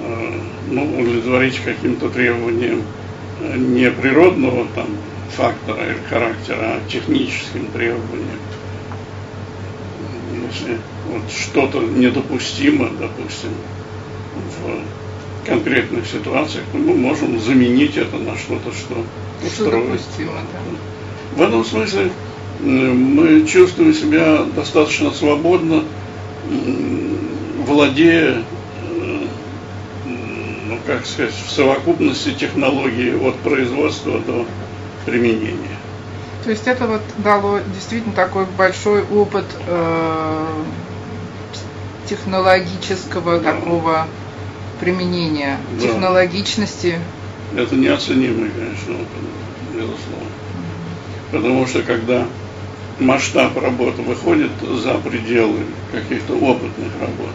[0.00, 0.32] э,
[0.70, 2.82] ну, удовлетворить каким-то требованиям
[3.40, 4.88] э, не природного там,
[5.30, 8.38] фактора или характера, а техническим требованиям.
[10.50, 10.78] Если
[11.10, 13.50] вот что-то недопустимо, допустим,
[14.34, 19.04] в конкретных ситуациях, то мы можем заменить это на что-то, что Что
[19.46, 19.86] устроит.
[19.92, 21.38] допустимо, да.
[21.38, 22.10] В этом смысле
[22.62, 25.84] м, мы чувствуем себя достаточно свободно,
[27.66, 28.42] владея,
[28.82, 29.26] э,
[30.04, 34.44] ну как сказать, в совокупности технологий от производства до
[35.06, 35.76] применения.
[36.44, 40.46] То есть это вот дало действительно такой большой опыт э,
[42.08, 43.52] технологического Да.
[43.52, 44.06] такого
[44.80, 45.82] применения, Да.
[45.86, 46.98] технологичности.
[47.56, 50.30] Это неоценимый, конечно, опыт, безусловно.
[51.32, 52.26] Потому что когда
[52.98, 55.60] масштаб работы выходит за пределы
[55.92, 57.34] каких-то опытных работ,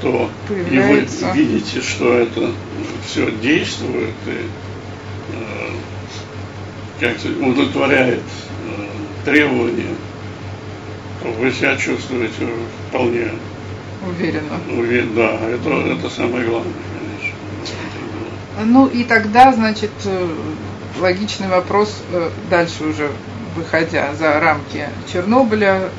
[0.00, 1.32] то и вы Появляется.
[1.32, 2.50] видите, что это
[3.06, 4.46] все действует и
[5.34, 5.70] э,
[7.00, 8.86] как сказать, удовлетворяет э,
[9.24, 9.94] требования,
[11.22, 12.48] то вы себя чувствуете
[12.88, 13.32] вполне
[14.06, 14.60] Уверенно.
[14.70, 15.14] уверенно.
[15.16, 17.36] Да, это, это самое главное, конечно.
[17.60, 18.30] в этом деле.
[18.64, 20.28] Ну и тогда, значит, э,
[20.98, 23.10] логичный вопрос э, дальше уже
[23.56, 25.90] выходя за рамки Чернобыля,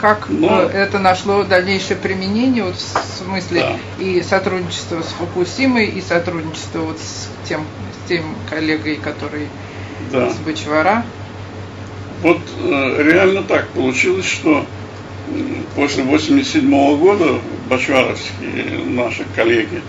[0.00, 4.04] как Ну, э, это нашло дальнейшее применение, вот в смысле Да.
[4.04, 7.62] и сотрудничество с Фукусимой, и сотрудничество вот с тем,
[8.04, 9.48] с тем коллегой, который
[10.12, 10.30] Да.
[10.30, 11.04] с Бачвара.
[12.22, 14.64] Вот э, реально так получилось, что
[15.74, 17.38] после 87 года
[17.68, 19.80] бачваровские наши коллеги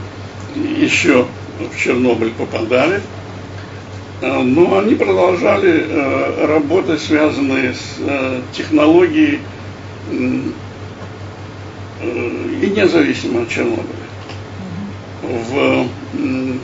[0.55, 1.27] еще
[1.59, 3.01] в Чернобыль попадали,
[4.21, 9.39] Э, но они продолжали э, работать, связанные с э, технологией
[12.01, 13.85] и независимо от Чернобыля,
[15.23, 15.87] в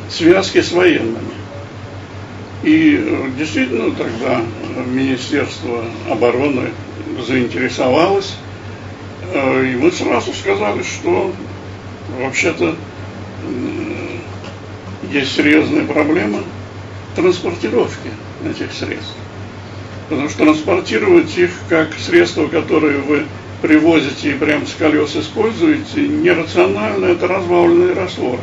[0.10, 1.18] связке с военными.
[2.64, 4.42] И действительно тогда
[4.86, 6.70] Министерство обороны
[7.26, 8.36] заинтересовалось,
[9.34, 11.34] и мы сразу сказали, что
[12.20, 12.76] вообще-то
[15.10, 16.39] есть серьезная проблема
[17.16, 18.12] транспортировки
[18.45, 19.16] этих средств.
[20.10, 23.26] Потому что транспортировать их как средство, которое вы
[23.62, 28.41] привозите и прямо с колес используете, нерационально это разбавленные растворы.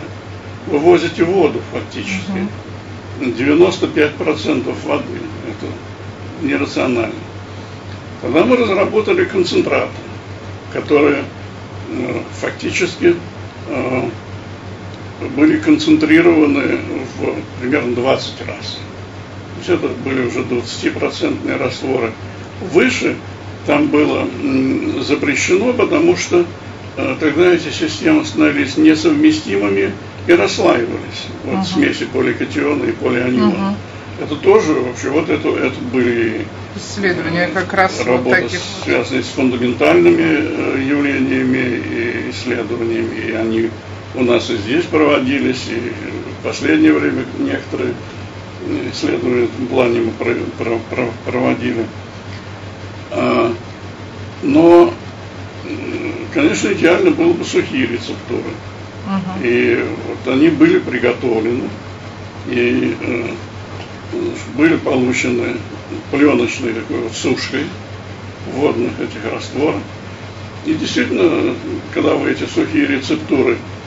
[0.67, 2.49] Вы возите воду фактически.
[3.21, 5.05] 95% воды.
[5.49, 7.15] Это нерационально.
[8.23, 9.93] Тогда мы разработали концентраты,
[10.73, 11.25] которые
[11.91, 13.17] э, фактически
[13.69, 14.11] э,
[15.37, 16.79] были концентрированы
[17.19, 18.79] в примерно 20 раз.
[19.55, 22.13] То есть это были уже 20% растворы.
[22.61, 23.17] Выше
[23.67, 24.27] там было
[25.03, 26.47] запрещено, потому что
[26.97, 29.93] э, тогда эти системы становились несовместимыми
[30.27, 31.27] и расслаивались.
[31.45, 31.65] Вот uh-huh.
[31.65, 33.77] смеси поликатиона и полианиона.
[34.21, 34.25] Uh-huh.
[34.25, 36.45] Это тоже вообще вот это, это были
[36.77, 43.17] исследования как раз работы, вот таких связанные с фундаментальными э, явлениями и исследованиями.
[43.29, 43.71] И они
[44.19, 45.93] у нас и здесь проводились, и
[46.41, 47.95] в последнее время некоторые
[48.93, 50.81] исследования в этом плане мы
[51.25, 51.87] проводили.
[53.13, 53.55] А,
[54.43, 54.93] но,
[56.35, 58.51] конечно, идеально было бы сухие рецептуры.
[59.07, 59.47] Uh-huh.
[59.47, 61.69] И вот они были приготовлены,
[62.49, 63.25] и э,
[64.57, 65.57] были получены
[66.11, 67.65] пленочной такой вот сушкой
[68.53, 69.81] водных этих растворов.
[70.67, 71.55] И действительно,
[71.95, 73.78] когда вы эти сухие рецептуры э,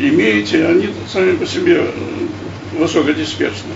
[0.00, 3.72] имеете, они сами по себе э, высокодисперсны.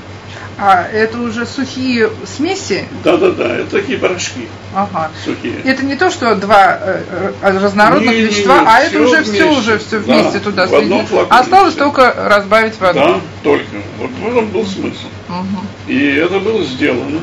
[0.56, 2.86] А это уже сухие смеси?
[3.02, 4.48] Да, да, да, это такие порошки.
[4.72, 5.10] Ага.
[5.24, 5.56] Сухие.
[5.64, 9.32] Это не то, что два э, разнородных не, вещества, не, не, а это уже вместе.
[9.32, 11.04] все уже все вместе да, туда сведено.
[11.28, 12.94] Осталось только разбавить воду.
[12.94, 13.76] Да, только.
[13.98, 15.06] Вот в этом был смысл.
[15.28, 15.64] Угу.
[15.88, 17.20] И это было сделано.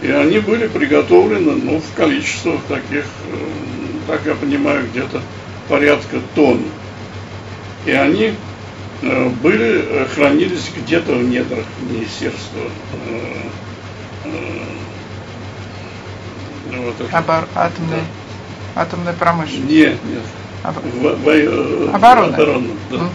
[0.00, 3.36] И они были приготовлены, ну, в количествах таких, э,
[4.06, 5.20] так я понимаю, где-то
[5.68, 6.62] порядка тонн.
[7.86, 8.34] И они
[9.06, 12.62] Э, были, э, хранились где-то в недрах Министерства
[13.06, 14.30] э,
[16.70, 17.18] вот это.
[17.18, 18.00] Обор, атомной,
[18.74, 18.82] да.
[18.82, 19.72] атомной промышленности.
[19.72, 20.22] Нет, нет.
[20.62, 20.78] Об...
[21.94, 22.34] Оборона.
[22.34, 22.96] оборона да.
[22.96, 23.10] угу.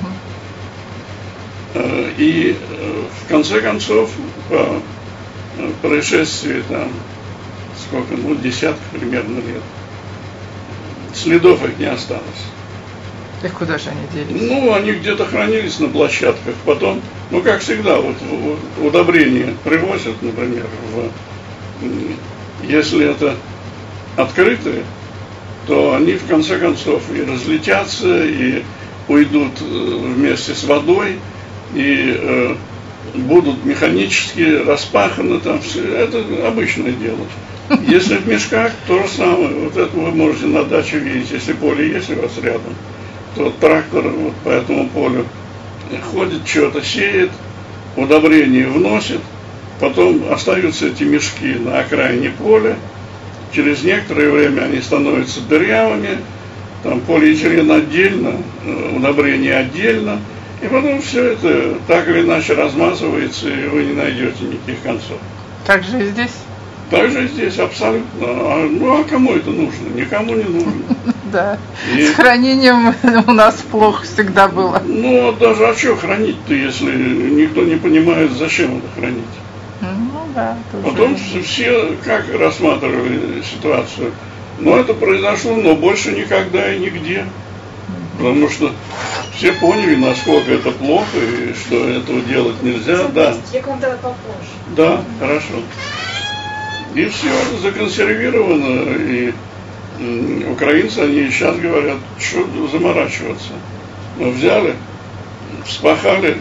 [2.18, 2.56] И
[3.24, 4.12] в конце концов,
[4.50, 4.82] по
[5.82, 6.92] происшествии там,
[7.80, 9.64] сколько, ну, десятка примерно лет,
[11.16, 12.24] следов их не осталось.
[13.44, 14.50] И куда же они делись?
[14.50, 16.56] Ну, они где-то хранились на площадках.
[16.66, 18.18] Потом, ну, как всегда, вот
[18.82, 21.10] удобрения привозят, например, в,
[22.68, 23.36] если это
[24.18, 24.84] открытые,
[25.68, 28.64] то они в конце концов и разлетятся, и
[29.08, 31.20] уйдут э, вместе с водой,
[31.74, 32.56] и э,
[33.16, 35.96] будут механически распаханы там все.
[35.96, 37.26] Это обычное дело.
[37.88, 39.50] Если в мешках, то же самое.
[39.50, 42.76] Вот это вы можете на даче видеть, если поле есть у вас рядом
[43.36, 45.26] то трактор вот по этому полю
[46.12, 47.32] ходит, что-то сеет,
[47.96, 49.22] удобрение вносит,
[49.80, 52.76] потом остаются эти мешки на окраине поля,
[53.54, 56.20] через некоторое время они становятся дырявыми,
[56.84, 58.34] там полиэтилен отдельно,
[58.66, 60.20] э, удобрение отдельно,
[60.62, 65.18] и потом все это так или иначе размазывается, и вы не найдете никаких концов.
[65.66, 66.32] Так же и здесь?
[66.90, 68.26] Так же и здесь, абсолютно.
[68.28, 69.90] А, ну а кому это нужно?
[69.96, 70.74] Никому не нужно.
[71.32, 71.60] Да.
[71.96, 72.08] И...
[72.08, 72.96] С хранением
[73.28, 74.82] у нас плохо всегда было.
[74.84, 79.24] Ну, а даже а что хранить-то, если никто не понимает, зачем это хранить?
[79.80, 80.58] Ну, да.
[80.84, 81.44] Потом уже...
[81.44, 84.12] все как рассматривали ситуацию.
[84.58, 87.26] Но это произошло, но больше никогда и нигде.
[88.18, 88.74] Потому что
[89.36, 93.08] все поняли, насколько это плохо и что этого делать нельзя.
[93.14, 93.36] Да.
[93.54, 94.50] Я к вам тогда попозже.
[94.76, 95.54] Да, хорошо.
[96.96, 97.30] И все
[97.62, 99.34] законсервировано, и
[100.50, 103.52] украинцы, они сейчас говорят, что заморачиваться.
[104.18, 104.76] Мы взяли,
[105.66, 106.38] вспахали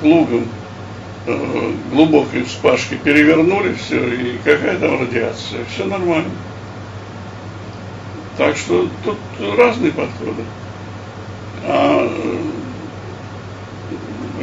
[0.00, 0.46] плугом
[1.26, 6.30] э, глубокой вспашки, перевернули все, и какая там радиация, все нормально.
[8.36, 9.16] Так что тут
[9.56, 10.42] разные подходы.
[11.62, 12.36] А э,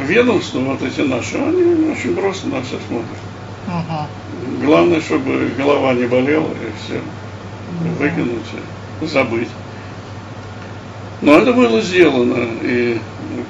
[0.04, 3.31] ведомства вот эти наши, они очень просто на все смотрят.
[3.66, 4.64] Угу.
[4.66, 7.00] Главное, чтобы голова не болела и все
[7.98, 8.46] выкинуть,
[9.02, 9.48] забыть.
[11.20, 12.98] Но это было сделано, и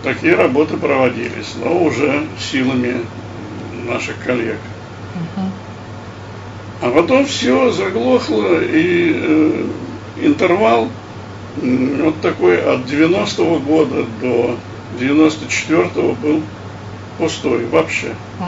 [0.02, 2.96] такие работы проводились, но уже силами
[3.88, 4.58] наших коллег.
[6.82, 9.66] А потом все заглохло, и э,
[10.20, 10.88] интервал
[11.56, 14.56] вот такой от 90-го года до
[14.98, 16.42] 94-го был
[17.18, 18.14] пустой вообще.
[18.40, 18.44] Э,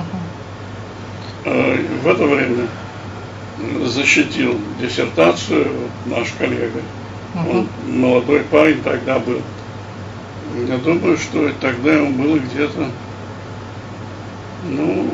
[1.45, 2.67] в это время
[3.85, 6.81] защитил диссертацию вот наш коллега.
[7.35, 7.51] Uh-huh.
[7.51, 9.41] Он молодой парень тогда был.
[10.69, 12.89] Я думаю, что тогда ему было где-то,
[14.69, 15.11] ну,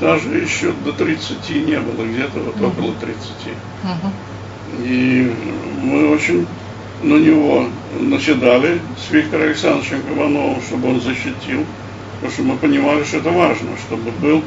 [0.00, 2.66] даже еще до 30 не было, где-то вот угу.
[2.66, 3.16] около 30.
[3.84, 4.84] Угу.
[4.84, 5.32] И
[5.82, 6.46] мы очень
[7.02, 7.66] на него
[7.98, 11.64] наседали с Виктором Александровичем Ивановым, чтобы он защитил,
[12.16, 14.42] потому что мы понимали, что это важно, чтобы был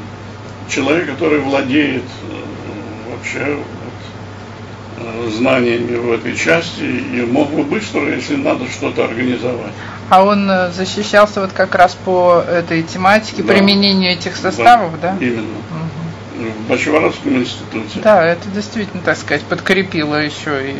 [0.68, 8.02] человек, который владеет э, вообще вот, э, знаниями в этой части и мог бы быстро,
[8.14, 9.72] если надо что-то организовать.
[10.10, 13.52] А он э, защищался вот как раз по этой тематике, да.
[13.52, 15.16] применению этих составов, да?
[15.18, 15.24] да?
[15.24, 15.42] Именно.
[15.42, 16.50] Угу.
[16.66, 18.00] В Бачваровском институте.
[18.00, 20.76] Да, это действительно, так сказать, подкрепило еще и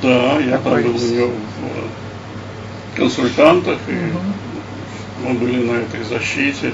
[0.00, 1.30] да, я там был у него
[2.92, 4.20] в консультантах, и угу.
[5.24, 6.72] мы были на этой защите.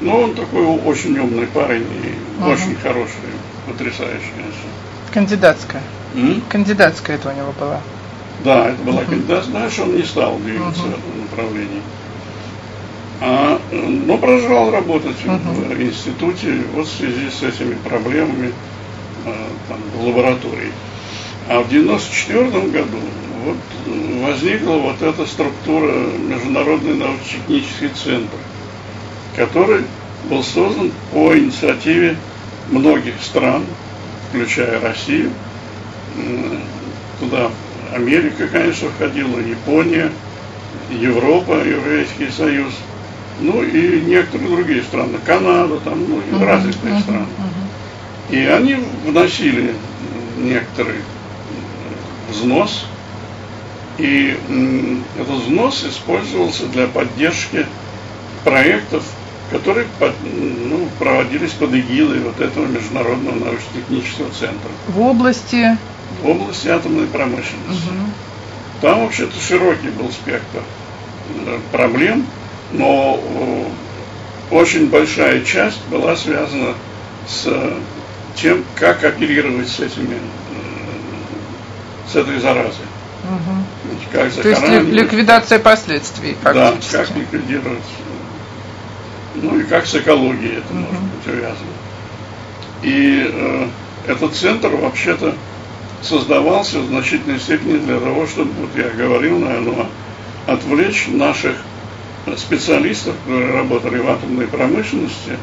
[0.00, 2.50] Но он такой очень умный парень и угу.
[2.50, 3.14] очень хороший,
[3.66, 4.68] потрясающий, конечно.
[5.12, 5.82] Кандидатская.
[6.14, 6.42] М?
[6.48, 7.80] Кандидатская это у него была.
[8.44, 9.10] Да, это была угу.
[9.10, 10.90] кандидатская, знаешь, он не стал двигаться угу.
[10.90, 11.82] в этом направлении.
[13.20, 15.74] А, но продолжал работать угу.
[15.74, 18.52] в институте вот в связи с этими проблемами
[19.24, 20.72] а, там, в лаборатории.
[21.48, 22.98] А в 1994 году
[23.44, 23.56] вот
[24.22, 28.36] возникла вот эта структура Международный научно-технический центр,
[29.36, 29.82] который
[30.28, 32.16] был создан по инициативе
[32.70, 33.64] многих стран,
[34.28, 35.30] включая Россию.
[37.20, 37.50] Туда
[37.92, 40.10] Америка, конечно, входила, Япония,
[40.90, 42.72] Европа, Европейский Союз,
[43.40, 47.26] ну и некоторые другие страны, Канада, там, ну, uh-huh, развитые uh-huh, страны.
[47.26, 48.34] Uh-huh.
[48.34, 49.74] И они вносили
[50.38, 51.00] некоторые
[52.30, 52.86] взнос,
[53.98, 54.36] и
[55.18, 57.66] этот взнос использовался для поддержки
[58.44, 59.04] проектов,
[59.54, 59.86] которые
[60.32, 64.68] ну, проводились под эгидой вот этого Международного научно-технического центра.
[64.88, 65.78] В области?
[66.22, 67.86] В области атомной промышленности.
[67.86, 68.10] Угу.
[68.80, 70.60] Там вообще-то широкий был спектр
[71.46, 72.26] э, проблем,
[72.72, 73.64] но э,
[74.50, 76.74] очень большая часть была связана
[77.28, 77.48] с
[78.34, 80.18] тем, как оперировать с этими
[82.12, 82.86] с этой заразой.
[83.22, 84.10] Угу.
[84.12, 86.92] Как То есть ликвидация последствий фактически.
[86.92, 87.84] Да, как ликвидировать.
[89.34, 91.74] Ну и как с экологией это может быть увязано.
[92.82, 93.68] И э,
[94.06, 95.34] этот центр вообще-то
[96.02, 99.86] создавался в значительной степени для того, чтобы, вот я говорил, наверное,
[100.46, 101.56] отвлечь наших
[102.36, 105.38] специалистов, которые работали в атомной промышленности,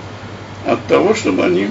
[0.65, 1.69] от того, чтобы они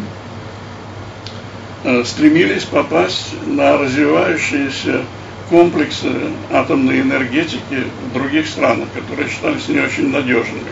[1.82, 5.02] Э, стремились попасть на развивающиеся
[5.48, 6.12] комплексы
[6.52, 10.68] атомной энергетики в других странах, которые считались не очень надежными.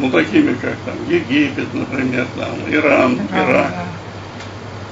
[0.00, 3.74] Ну, такими как там Египет, например, там, Иран, Ирак.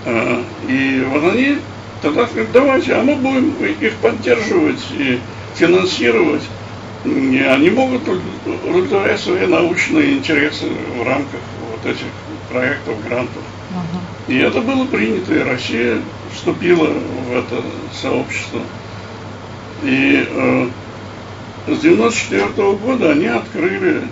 [0.05, 1.59] А, и вот они
[2.03, 5.19] тогда сказали, давайте, а мы будем их поддерживать и
[5.55, 6.43] финансировать.
[7.05, 8.03] И они могут
[8.45, 11.41] удовлетворять свои научные интересы в рамках
[11.71, 12.07] вот этих
[12.51, 13.43] проектов, грантов.
[14.27, 15.99] И это было принято, и Россия
[16.35, 18.61] вступила в это сообщество.
[19.83, 20.69] И э,
[21.67, 24.03] с 1994 года они открыли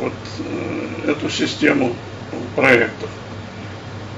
[0.00, 1.94] вот э, эту систему
[2.54, 3.10] проектов.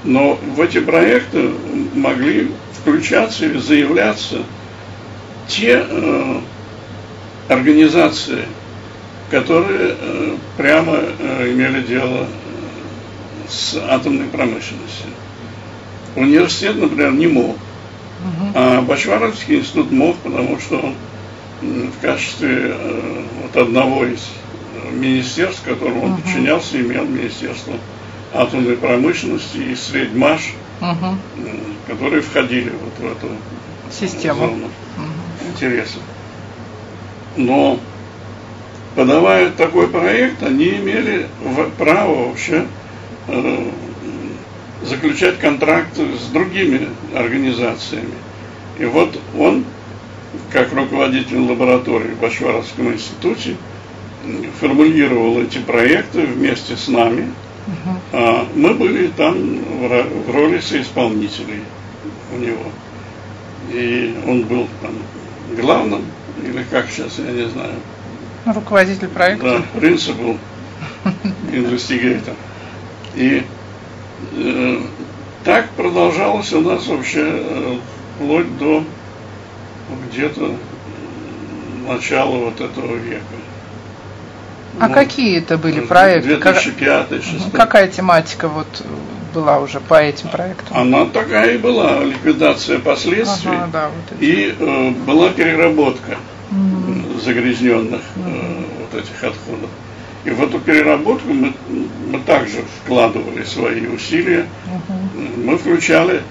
[0.03, 1.51] Но в эти проекты
[1.93, 4.43] могли включаться или заявляться
[5.47, 6.41] те э,
[7.49, 8.45] организации,
[9.29, 12.27] которые э, прямо э, имели дело
[13.47, 15.07] с атомной промышленностью.
[16.15, 17.57] Университет, например, не мог.
[18.53, 20.95] А Бачваровский институт мог, потому что он
[21.61, 24.27] в качестве э, вот одного из
[24.91, 27.73] министерств, которому он uh подчинялся, имел Министерство
[28.33, 31.15] атомной промышленности и Средьмаш, uh
[31.87, 33.31] которые входили вот в эту
[33.91, 34.69] систему зону
[35.51, 36.01] интересов.
[37.37, 37.79] Но
[38.95, 41.27] подавая такой проект, они имели
[41.77, 42.65] право вообще
[43.31, 43.71] Э,
[44.81, 48.13] заключать контракты с другими организациями.
[48.79, 49.65] И вот он,
[50.51, 53.57] как руководитель лаборатории в Башваровском институте,
[54.59, 57.31] формулировал эти проекты вместе с нами.
[57.67, 57.99] Uh-huh.
[58.13, 61.61] А мы были там в роли соисполнителей
[62.33, 62.71] у него.
[63.71, 64.93] И он был там
[65.61, 66.03] главным,
[66.43, 67.73] или как сейчас, я не знаю.
[68.45, 69.63] Руководитель проекта.
[69.73, 70.37] Да, principal
[71.51, 72.35] investigator.
[73.15, 73.43] И
[74.35, 74.81] э,
[75.43, 77.77] так продолжалось у нас вообще э,
[78.15, 78.83] вплоть до
[80.07, 80.55] где-то
[81.87, 83.23] начала вот этого века.
[84.79, 86.29] А ну, какие это были проекты?
[86.29, 88.67] 2005 2006 Какая тематика вот
[89.33, 90.77] была уже по этим проектам?
[90.77, 93.51] Она такая и была, ликвидация последствий.
[93.51, 96.17] Ага, да, вот и э, была переработка
[96.51, 97.19] угу.
[97.19, 98.29] загрязненных угу.
[98.29, 99.69] э, вот этих отходов.
[100.25, 101.53] И в эту переработку мы,
[102.11, 104.47] мы также вкладывали свои усилия.
[104.65, 105.43] Угу.
[105.45, 106.21] Мы включали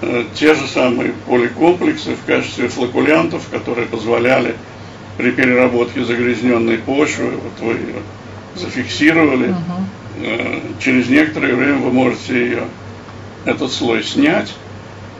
[0.00, 4.56] э, те же самые поликомплексы в качестве флокулянтов, которые позволяли
[5.16, 8.02] при переработке загрязненной почвы, вот вы ее
[8.54, 10.26] зафиксировали, угу.
[10.80, 12.62] через некоторое время вы можете ее,
[13.44, 14.54] этот слой снять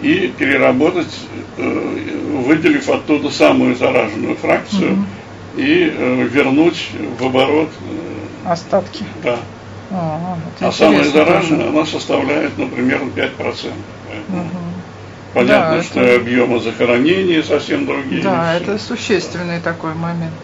[0.01, 1.13] и переработать,
[1.57, 2.07] э,
[2.47, 5.05] выделив оттуда самую зараженную фракцию угу.
[5.57, 7.71] и э, вернуть в оборот
[8.45, 9.05] остатки.
[9.23, 9.39] Да.
[9.91, 13.37] А, а самая зараженная, она составляет, например, 5%.
[13.37, 14.72] Поэтому угу.
[15.35, 16.21] Понятно, да, что это...
[16.21, 18.23] объемы захоронения совсем другие.
[18.23, 20.35] Да, это существенный такой момент.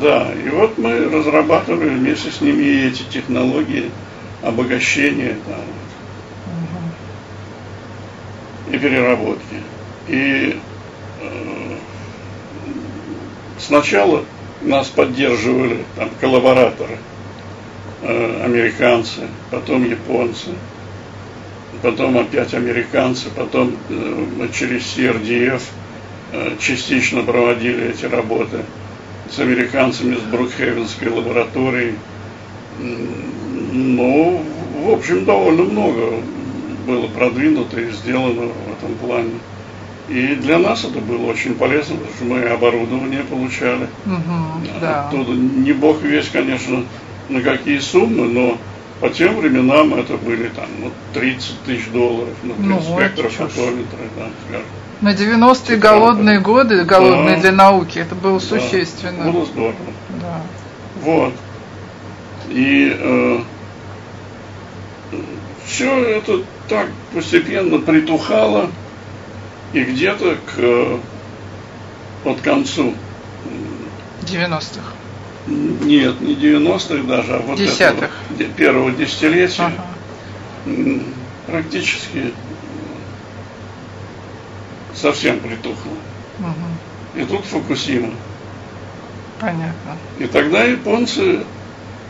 [0.00, 3.90] Да, и вот мы разрабатывали вместе с ними эти технологии
[4.42, 5.60] обогащения там,
[6.46, 8.74] угу.
[8.74, 9.56] и переработки.
[10.08, 10.58] И
[11.20, 11.76] э,
[13.58, 14.24] сначала
[14.62, 16.98] нас поддерживали там коллабораторы,
[18.02, 20.50] э, американцы, потом японцы,
[21.82, 25.62] потом опять американцы, потом э, мы через CRDF
[26.32, 28.58] э, частично проводили эти работы
[29.30, 31.94] с американцами с Брукхевенской лабораторией.
[33.72, 34.42] Ну,
[34.84, 36.14] в общем, довольно много
[36.86, 39.32] было продвинуто и сделано в этом плане.
[40.08, 43.86] И для нас это было очень полезно, потому что мы оборудование получали.
[44.06, 45.06] Угу, да.
[45.06, 46.84] Оттуда не бог весь, конечно,
[47.28, 48.58] на какие суммы, но
[49.00, 54.66] по тем временам это были там ну, 30 тысяч долларов на ну, спектрofотометры, да, скажем.
[55.00, 57.42] На 90-е голодные годы, голодные да.
[57.42, 58.44] для науки, это было да.
[58.46, 59.32] существенно.
[59.32, 59.74] Было здорово.
[60.20, 60.42] Да.
[61.02, 61.32] Вот.
[62.50, 63.40] И э,
[65.64, 68.70] все это так постепенно притухало,
[69.72, 70.98] и где-то к э,
[72.24, 72.94] под концу
[74.22, 74.99] 90-х.
[75.46, 78.10] Нет, не 90-х даже, а вот Десятых.
[78.30, 81.02] этого первого десятилетия ага.
[81.46, 82.32] практически
[84.94, 85.92] совсем притухло.
[86.38, 87.20] Угу.
[87.20, 88.12] И тут Фукусима.
[89.40, 89.96] Понятно.
[90.18, 91.40] И тогда японцы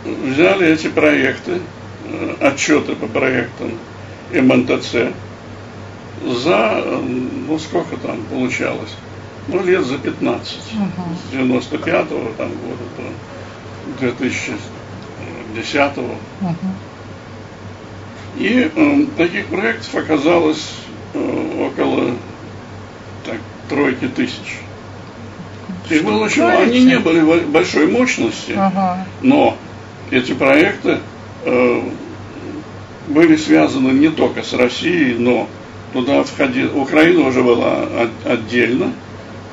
[0.04, 1.60] взяли эти проекты,
[2.04, 3.72] э, отчеты по проектам
[4.32, 5.12] МНТЦ
[6.24, 8.94] за, ну сколько там получалось,
[9.52, 11.02] ну лет за 15, угу.
[11.14, 12.84] с 95-го там года
[14.00, 14.06] до
[15.56, 16.14] 2010-го.
[16.40, 16.56] Угу.
[18.38, 20.74] И э, таких проектов оказалось
[21.14, 22.16] э, около
[23.24, 23.38] так,
[23.68, 24.60] тройки тысяч.
[25.88, 29.04] Их было очень Они не были большой мощности, ага.
[29.22, 29.56] но
[30.10, 30.98] эти проекты
[31.44, 31.82] э,
[33.08, 35.48] были связаны не только с Россией, но
[35.92, 37.86] туда входила, Украина уже была
[38.24, 38.92] отдельно,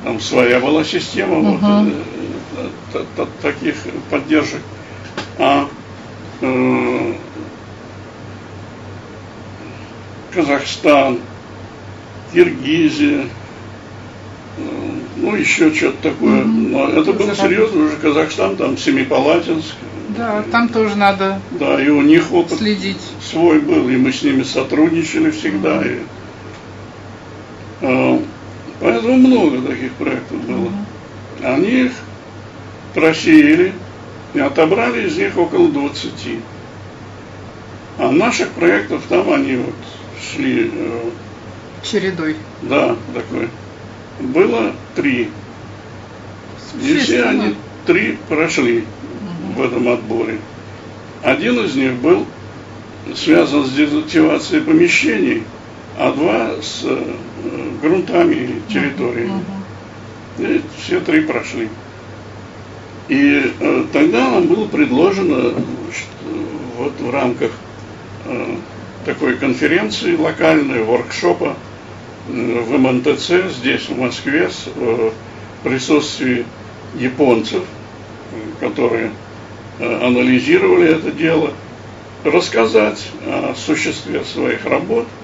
[0.04, 1.92] там своя была система uh
[2.92, 3.76] вот, э, таких
[4.10, 4.60] поддержек.
[5.38, 5.68] А
[6.40, 7.14] э,
[10.32, 11.18] Казахстан,
[12.32, 13.26] Киргизия,
[14.56, 14.60] э,
[15.16, 16.42] ну, еще что-то такое.
[16.42, 16.68] Mm-hmm.
[16.70, 19.74] Но это был серьезно уже Казахстан, там Семипалатинск.
[20.16, 23.00] Да, там тоже надо Да, и у них опыт следить.
[23.22, 25.82] свой был, и мы с ними сотрудничали всегда.
[25.82, 26.06] Mm-hmm.
[27.80, 28.18] И, э,
[28.80, 30.70] Поэтому много таких проектов было.
[31.42, 31.92] Они их
[32.94, 33.72] просеяли
[34.34, 36.12] и отобрали из них около 20.
[37.98, 39.74] А наших проектов там они вот
[40.20, 40.70] шли...
[40.72, 41.10] Э,
[41.82, 42.36] Чередой.
[42.62, 43.48] Да, такой.
[44.20, 45.30] Было три.
[46.80, 47.56] И все они
[47.86, 49.62] три прошли угу.
[49.62, 50.38] в этом отборе.
[51.22, 52.26] Один из них был
[53.16, 55.42] связан с дезактивацией помещений–
[55.98, 57.14] а два с э,
[57.82, 59.42] грунтами и территориями.
[60.38, 60.56] Uh-huh.
[60.56, 61.68] И все три прошли.
[63.08, 66.08] И э, тогда нам было предложено значит,
[66.76, 67.50] вот в рамках
[68.26, 68.54] э,
[69.06, 71.56] такой конференции локальной, воркшопа
[72.28, 75.10] э, в МНТЦ здесь, в Москве, с э,
[75.64, 76.46] присутствии
[76.94, 77.64] японцев,
[78.60, 79.10] которые
[79.80, 81.54] э, анализировали это дело,
[82.22, 85.08] рассказать о существе своих работ–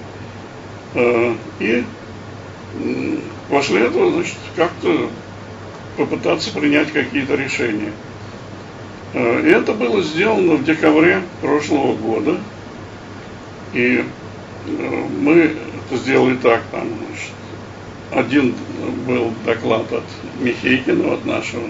[0.95, 1.83] и
[3.49, 5.09] после этого, значит, как-то
[5.97, 7.91] попытаться принять какие-то решения.
[9.13, 12.37] Э, и это было сделано в декабре прошлого года.
[13.73, 14.03] И
[14.67, 15.33] э, мы
[15.87, 17.31] это сделали так, там, значит,
[18.11, 18.55] один
[19.07, 20.03] был доклад от
[20.39, 21.69] Михейкина, от нашего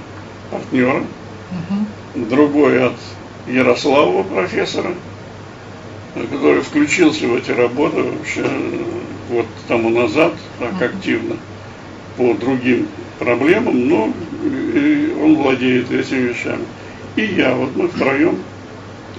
[0.51, 2.25] партнера, угу.
[2.25, 2.95] другой от
[3.47, 4.93] Ярославова профессора,
[6.13, 8.45] который включился в эти работы вообще
[9.29, 11.37] вот тому назад так активно
[12.17, 12.87] по другим
[13.19, 14.03] проблемам, но
[15.23, 16.65] он владеет этими вещами.
[17.15, 18.39] И я, вот мы втроем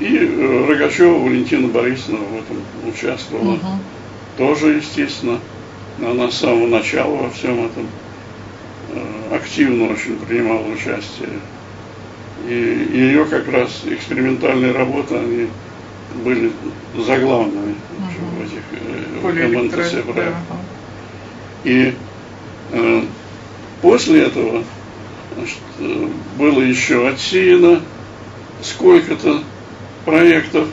[0.01, 3.55] И э, Рогачева Валентина Борисовна в этом участвовала.
[3.55, 3.67] Угу.
[4.37, 5.39] Тоже, естественно,
[6.07, 7.87] она с самого начала во всем этом
[8.93, 11.31] э, активно очень принимала участие.
[12.47, 15.49] И ее как раз экспериментальные работы, они
[16.23, 16.53] были
[16.97, 17.75] заглавными
[19.31, 19.39] угу.
[19.39, 20.15] э, МНТС проектах.
[20.15, 20.57] Да.
[21.65, 21.95] И
[22.73, 23.03] э,
[23.83, 24.65] после этого
[25.35, 26.09] значит, э,
[26.39, 27.83] было еще отсеяно
[28.63, 29.43] сколько-то
[30.05, 30.69] проектов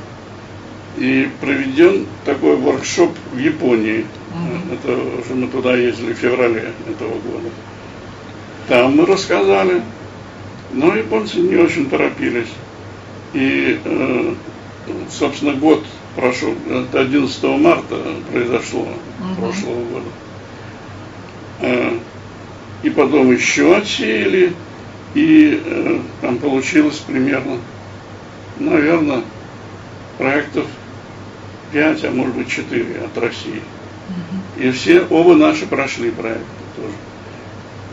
[0.97, 4.06] и проведен такой воркшоп в Японии.
[4.34, 4.74] Mm-hmm.
[4.74, 7.49] Это уже мы туда ездили в феврале этого года.
[8.68, 9.82] Там мы рассказали,
[10.72, 12.49] но японцы не очень торопились.
[13.34, 14.34] И, э,
[15.10, 15.84] собственно, год
[16.16, 17.97] прошел, это 11 марта
[18.32, 19.36] произошло mm-hmm.
[19.39, 20.09] прошлого года.
[21.61, 21.97] Э,
[22.84, 24.53] и потом еще отсеяли,
[25.14, 27.57] и э, там получилось примерно,
[28.59, 29.22] наверное,
[30.18, 30.66] проектов
[31.72, 33.61] 5, а может быть 4 от России.
[34.57, 36.45] И все, оба наши прошли проекты
[36.76, 36.93] тоже.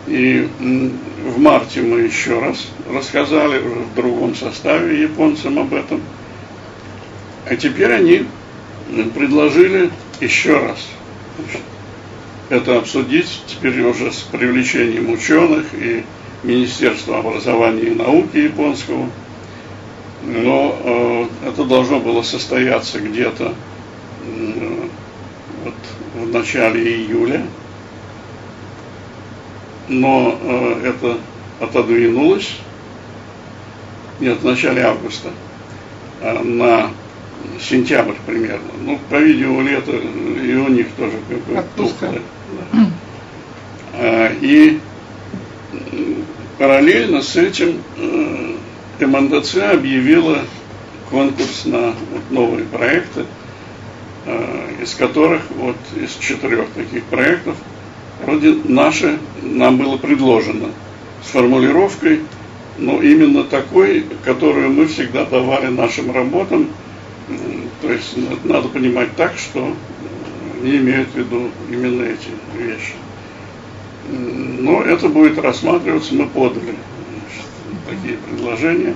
[0.07, 6.01] И в марте мы еще раз рассказали уже в другом составе японцам об этом.
[7.51, 8.27] А теперь они
[9.13, 9.91] предложили
[10.21, 10.79] еще раз
[12.51, 16.05] это обсудить теперь уже с привлечением ученых и
[16.43, 19.09] Министерства образования и науки японского.
[20.25, 23.55] Но э, это должно было состояться где-то
[24.27, 24.89] э,
[25.65, 25.75] вот,
[26.15, 27.47] в начале июля.
[29.89, 31.19] Но э, это
[31.61, 32.57] отодвинулось,
[34.19, 35.31] нет, в начале августа,
[36.21, 36.91] э, на
[37.61, 38.71] сентябрь примерно.
[38.85, 42.23] Ну, по-видимому, лето и у них тоже какое-то тухлое.
[42.73, 44.33] Да.
[44.41, 44.79] И
[46.59, 50.41] параллельно с этим э, МНДЦ объявила
[51.11, 53.25] конкурс на вот новые проекты,
[54.27, 57.57] э, из которых вот из четырех таких проектов
[58.25, 60.69] вроде наши нам было предложено
[61.25, 62.21] с формулировкой,
[62.79, 66.69] но именно такой, которую мы всегда давали нашим работам,
[67.81, 69.75] то есть надо понимать так, что
[70.63, 72.95] не имеют в виду именно эти вещи.
[74.09, 77.47] Но это будет рассматриваться, мы подали значит,
[77.89, 78.95] такие предложения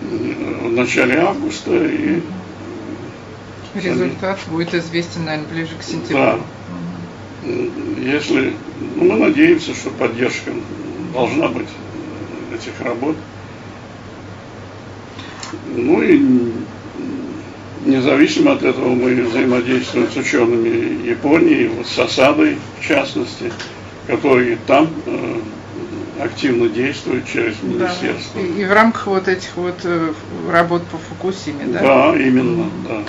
[0.00, 2.22] в начале августа и
[3.74, 4.54] Результат они...
[4.54, 6.16] будет известен, наверное, ближе к сентябрю.
[6.16, 6.38] Да.
[7.98, 8.54] Если,
[8.96, 10.52] ну, мы надеемся, что поддержка
[11.14, 11.68] должна быть
[12.54, 13.16] этих работ.
[15.74, 16.52] Ну и
[17.84, 23.52] Независимо от этого мы взаимодействуем с учеными Японии, вот с осадой в частности,
[24.06, 25.40] которые там э,
[26.22, 28.40] активно действуют через министерство.
[28.40, 28.40] Да.
[28.40, 30.12] И, и в рамках вот этих вот э,
[30.50, 31.80] работ по Фукусиме, да?
[31.80, 33.02] Да, именно, да.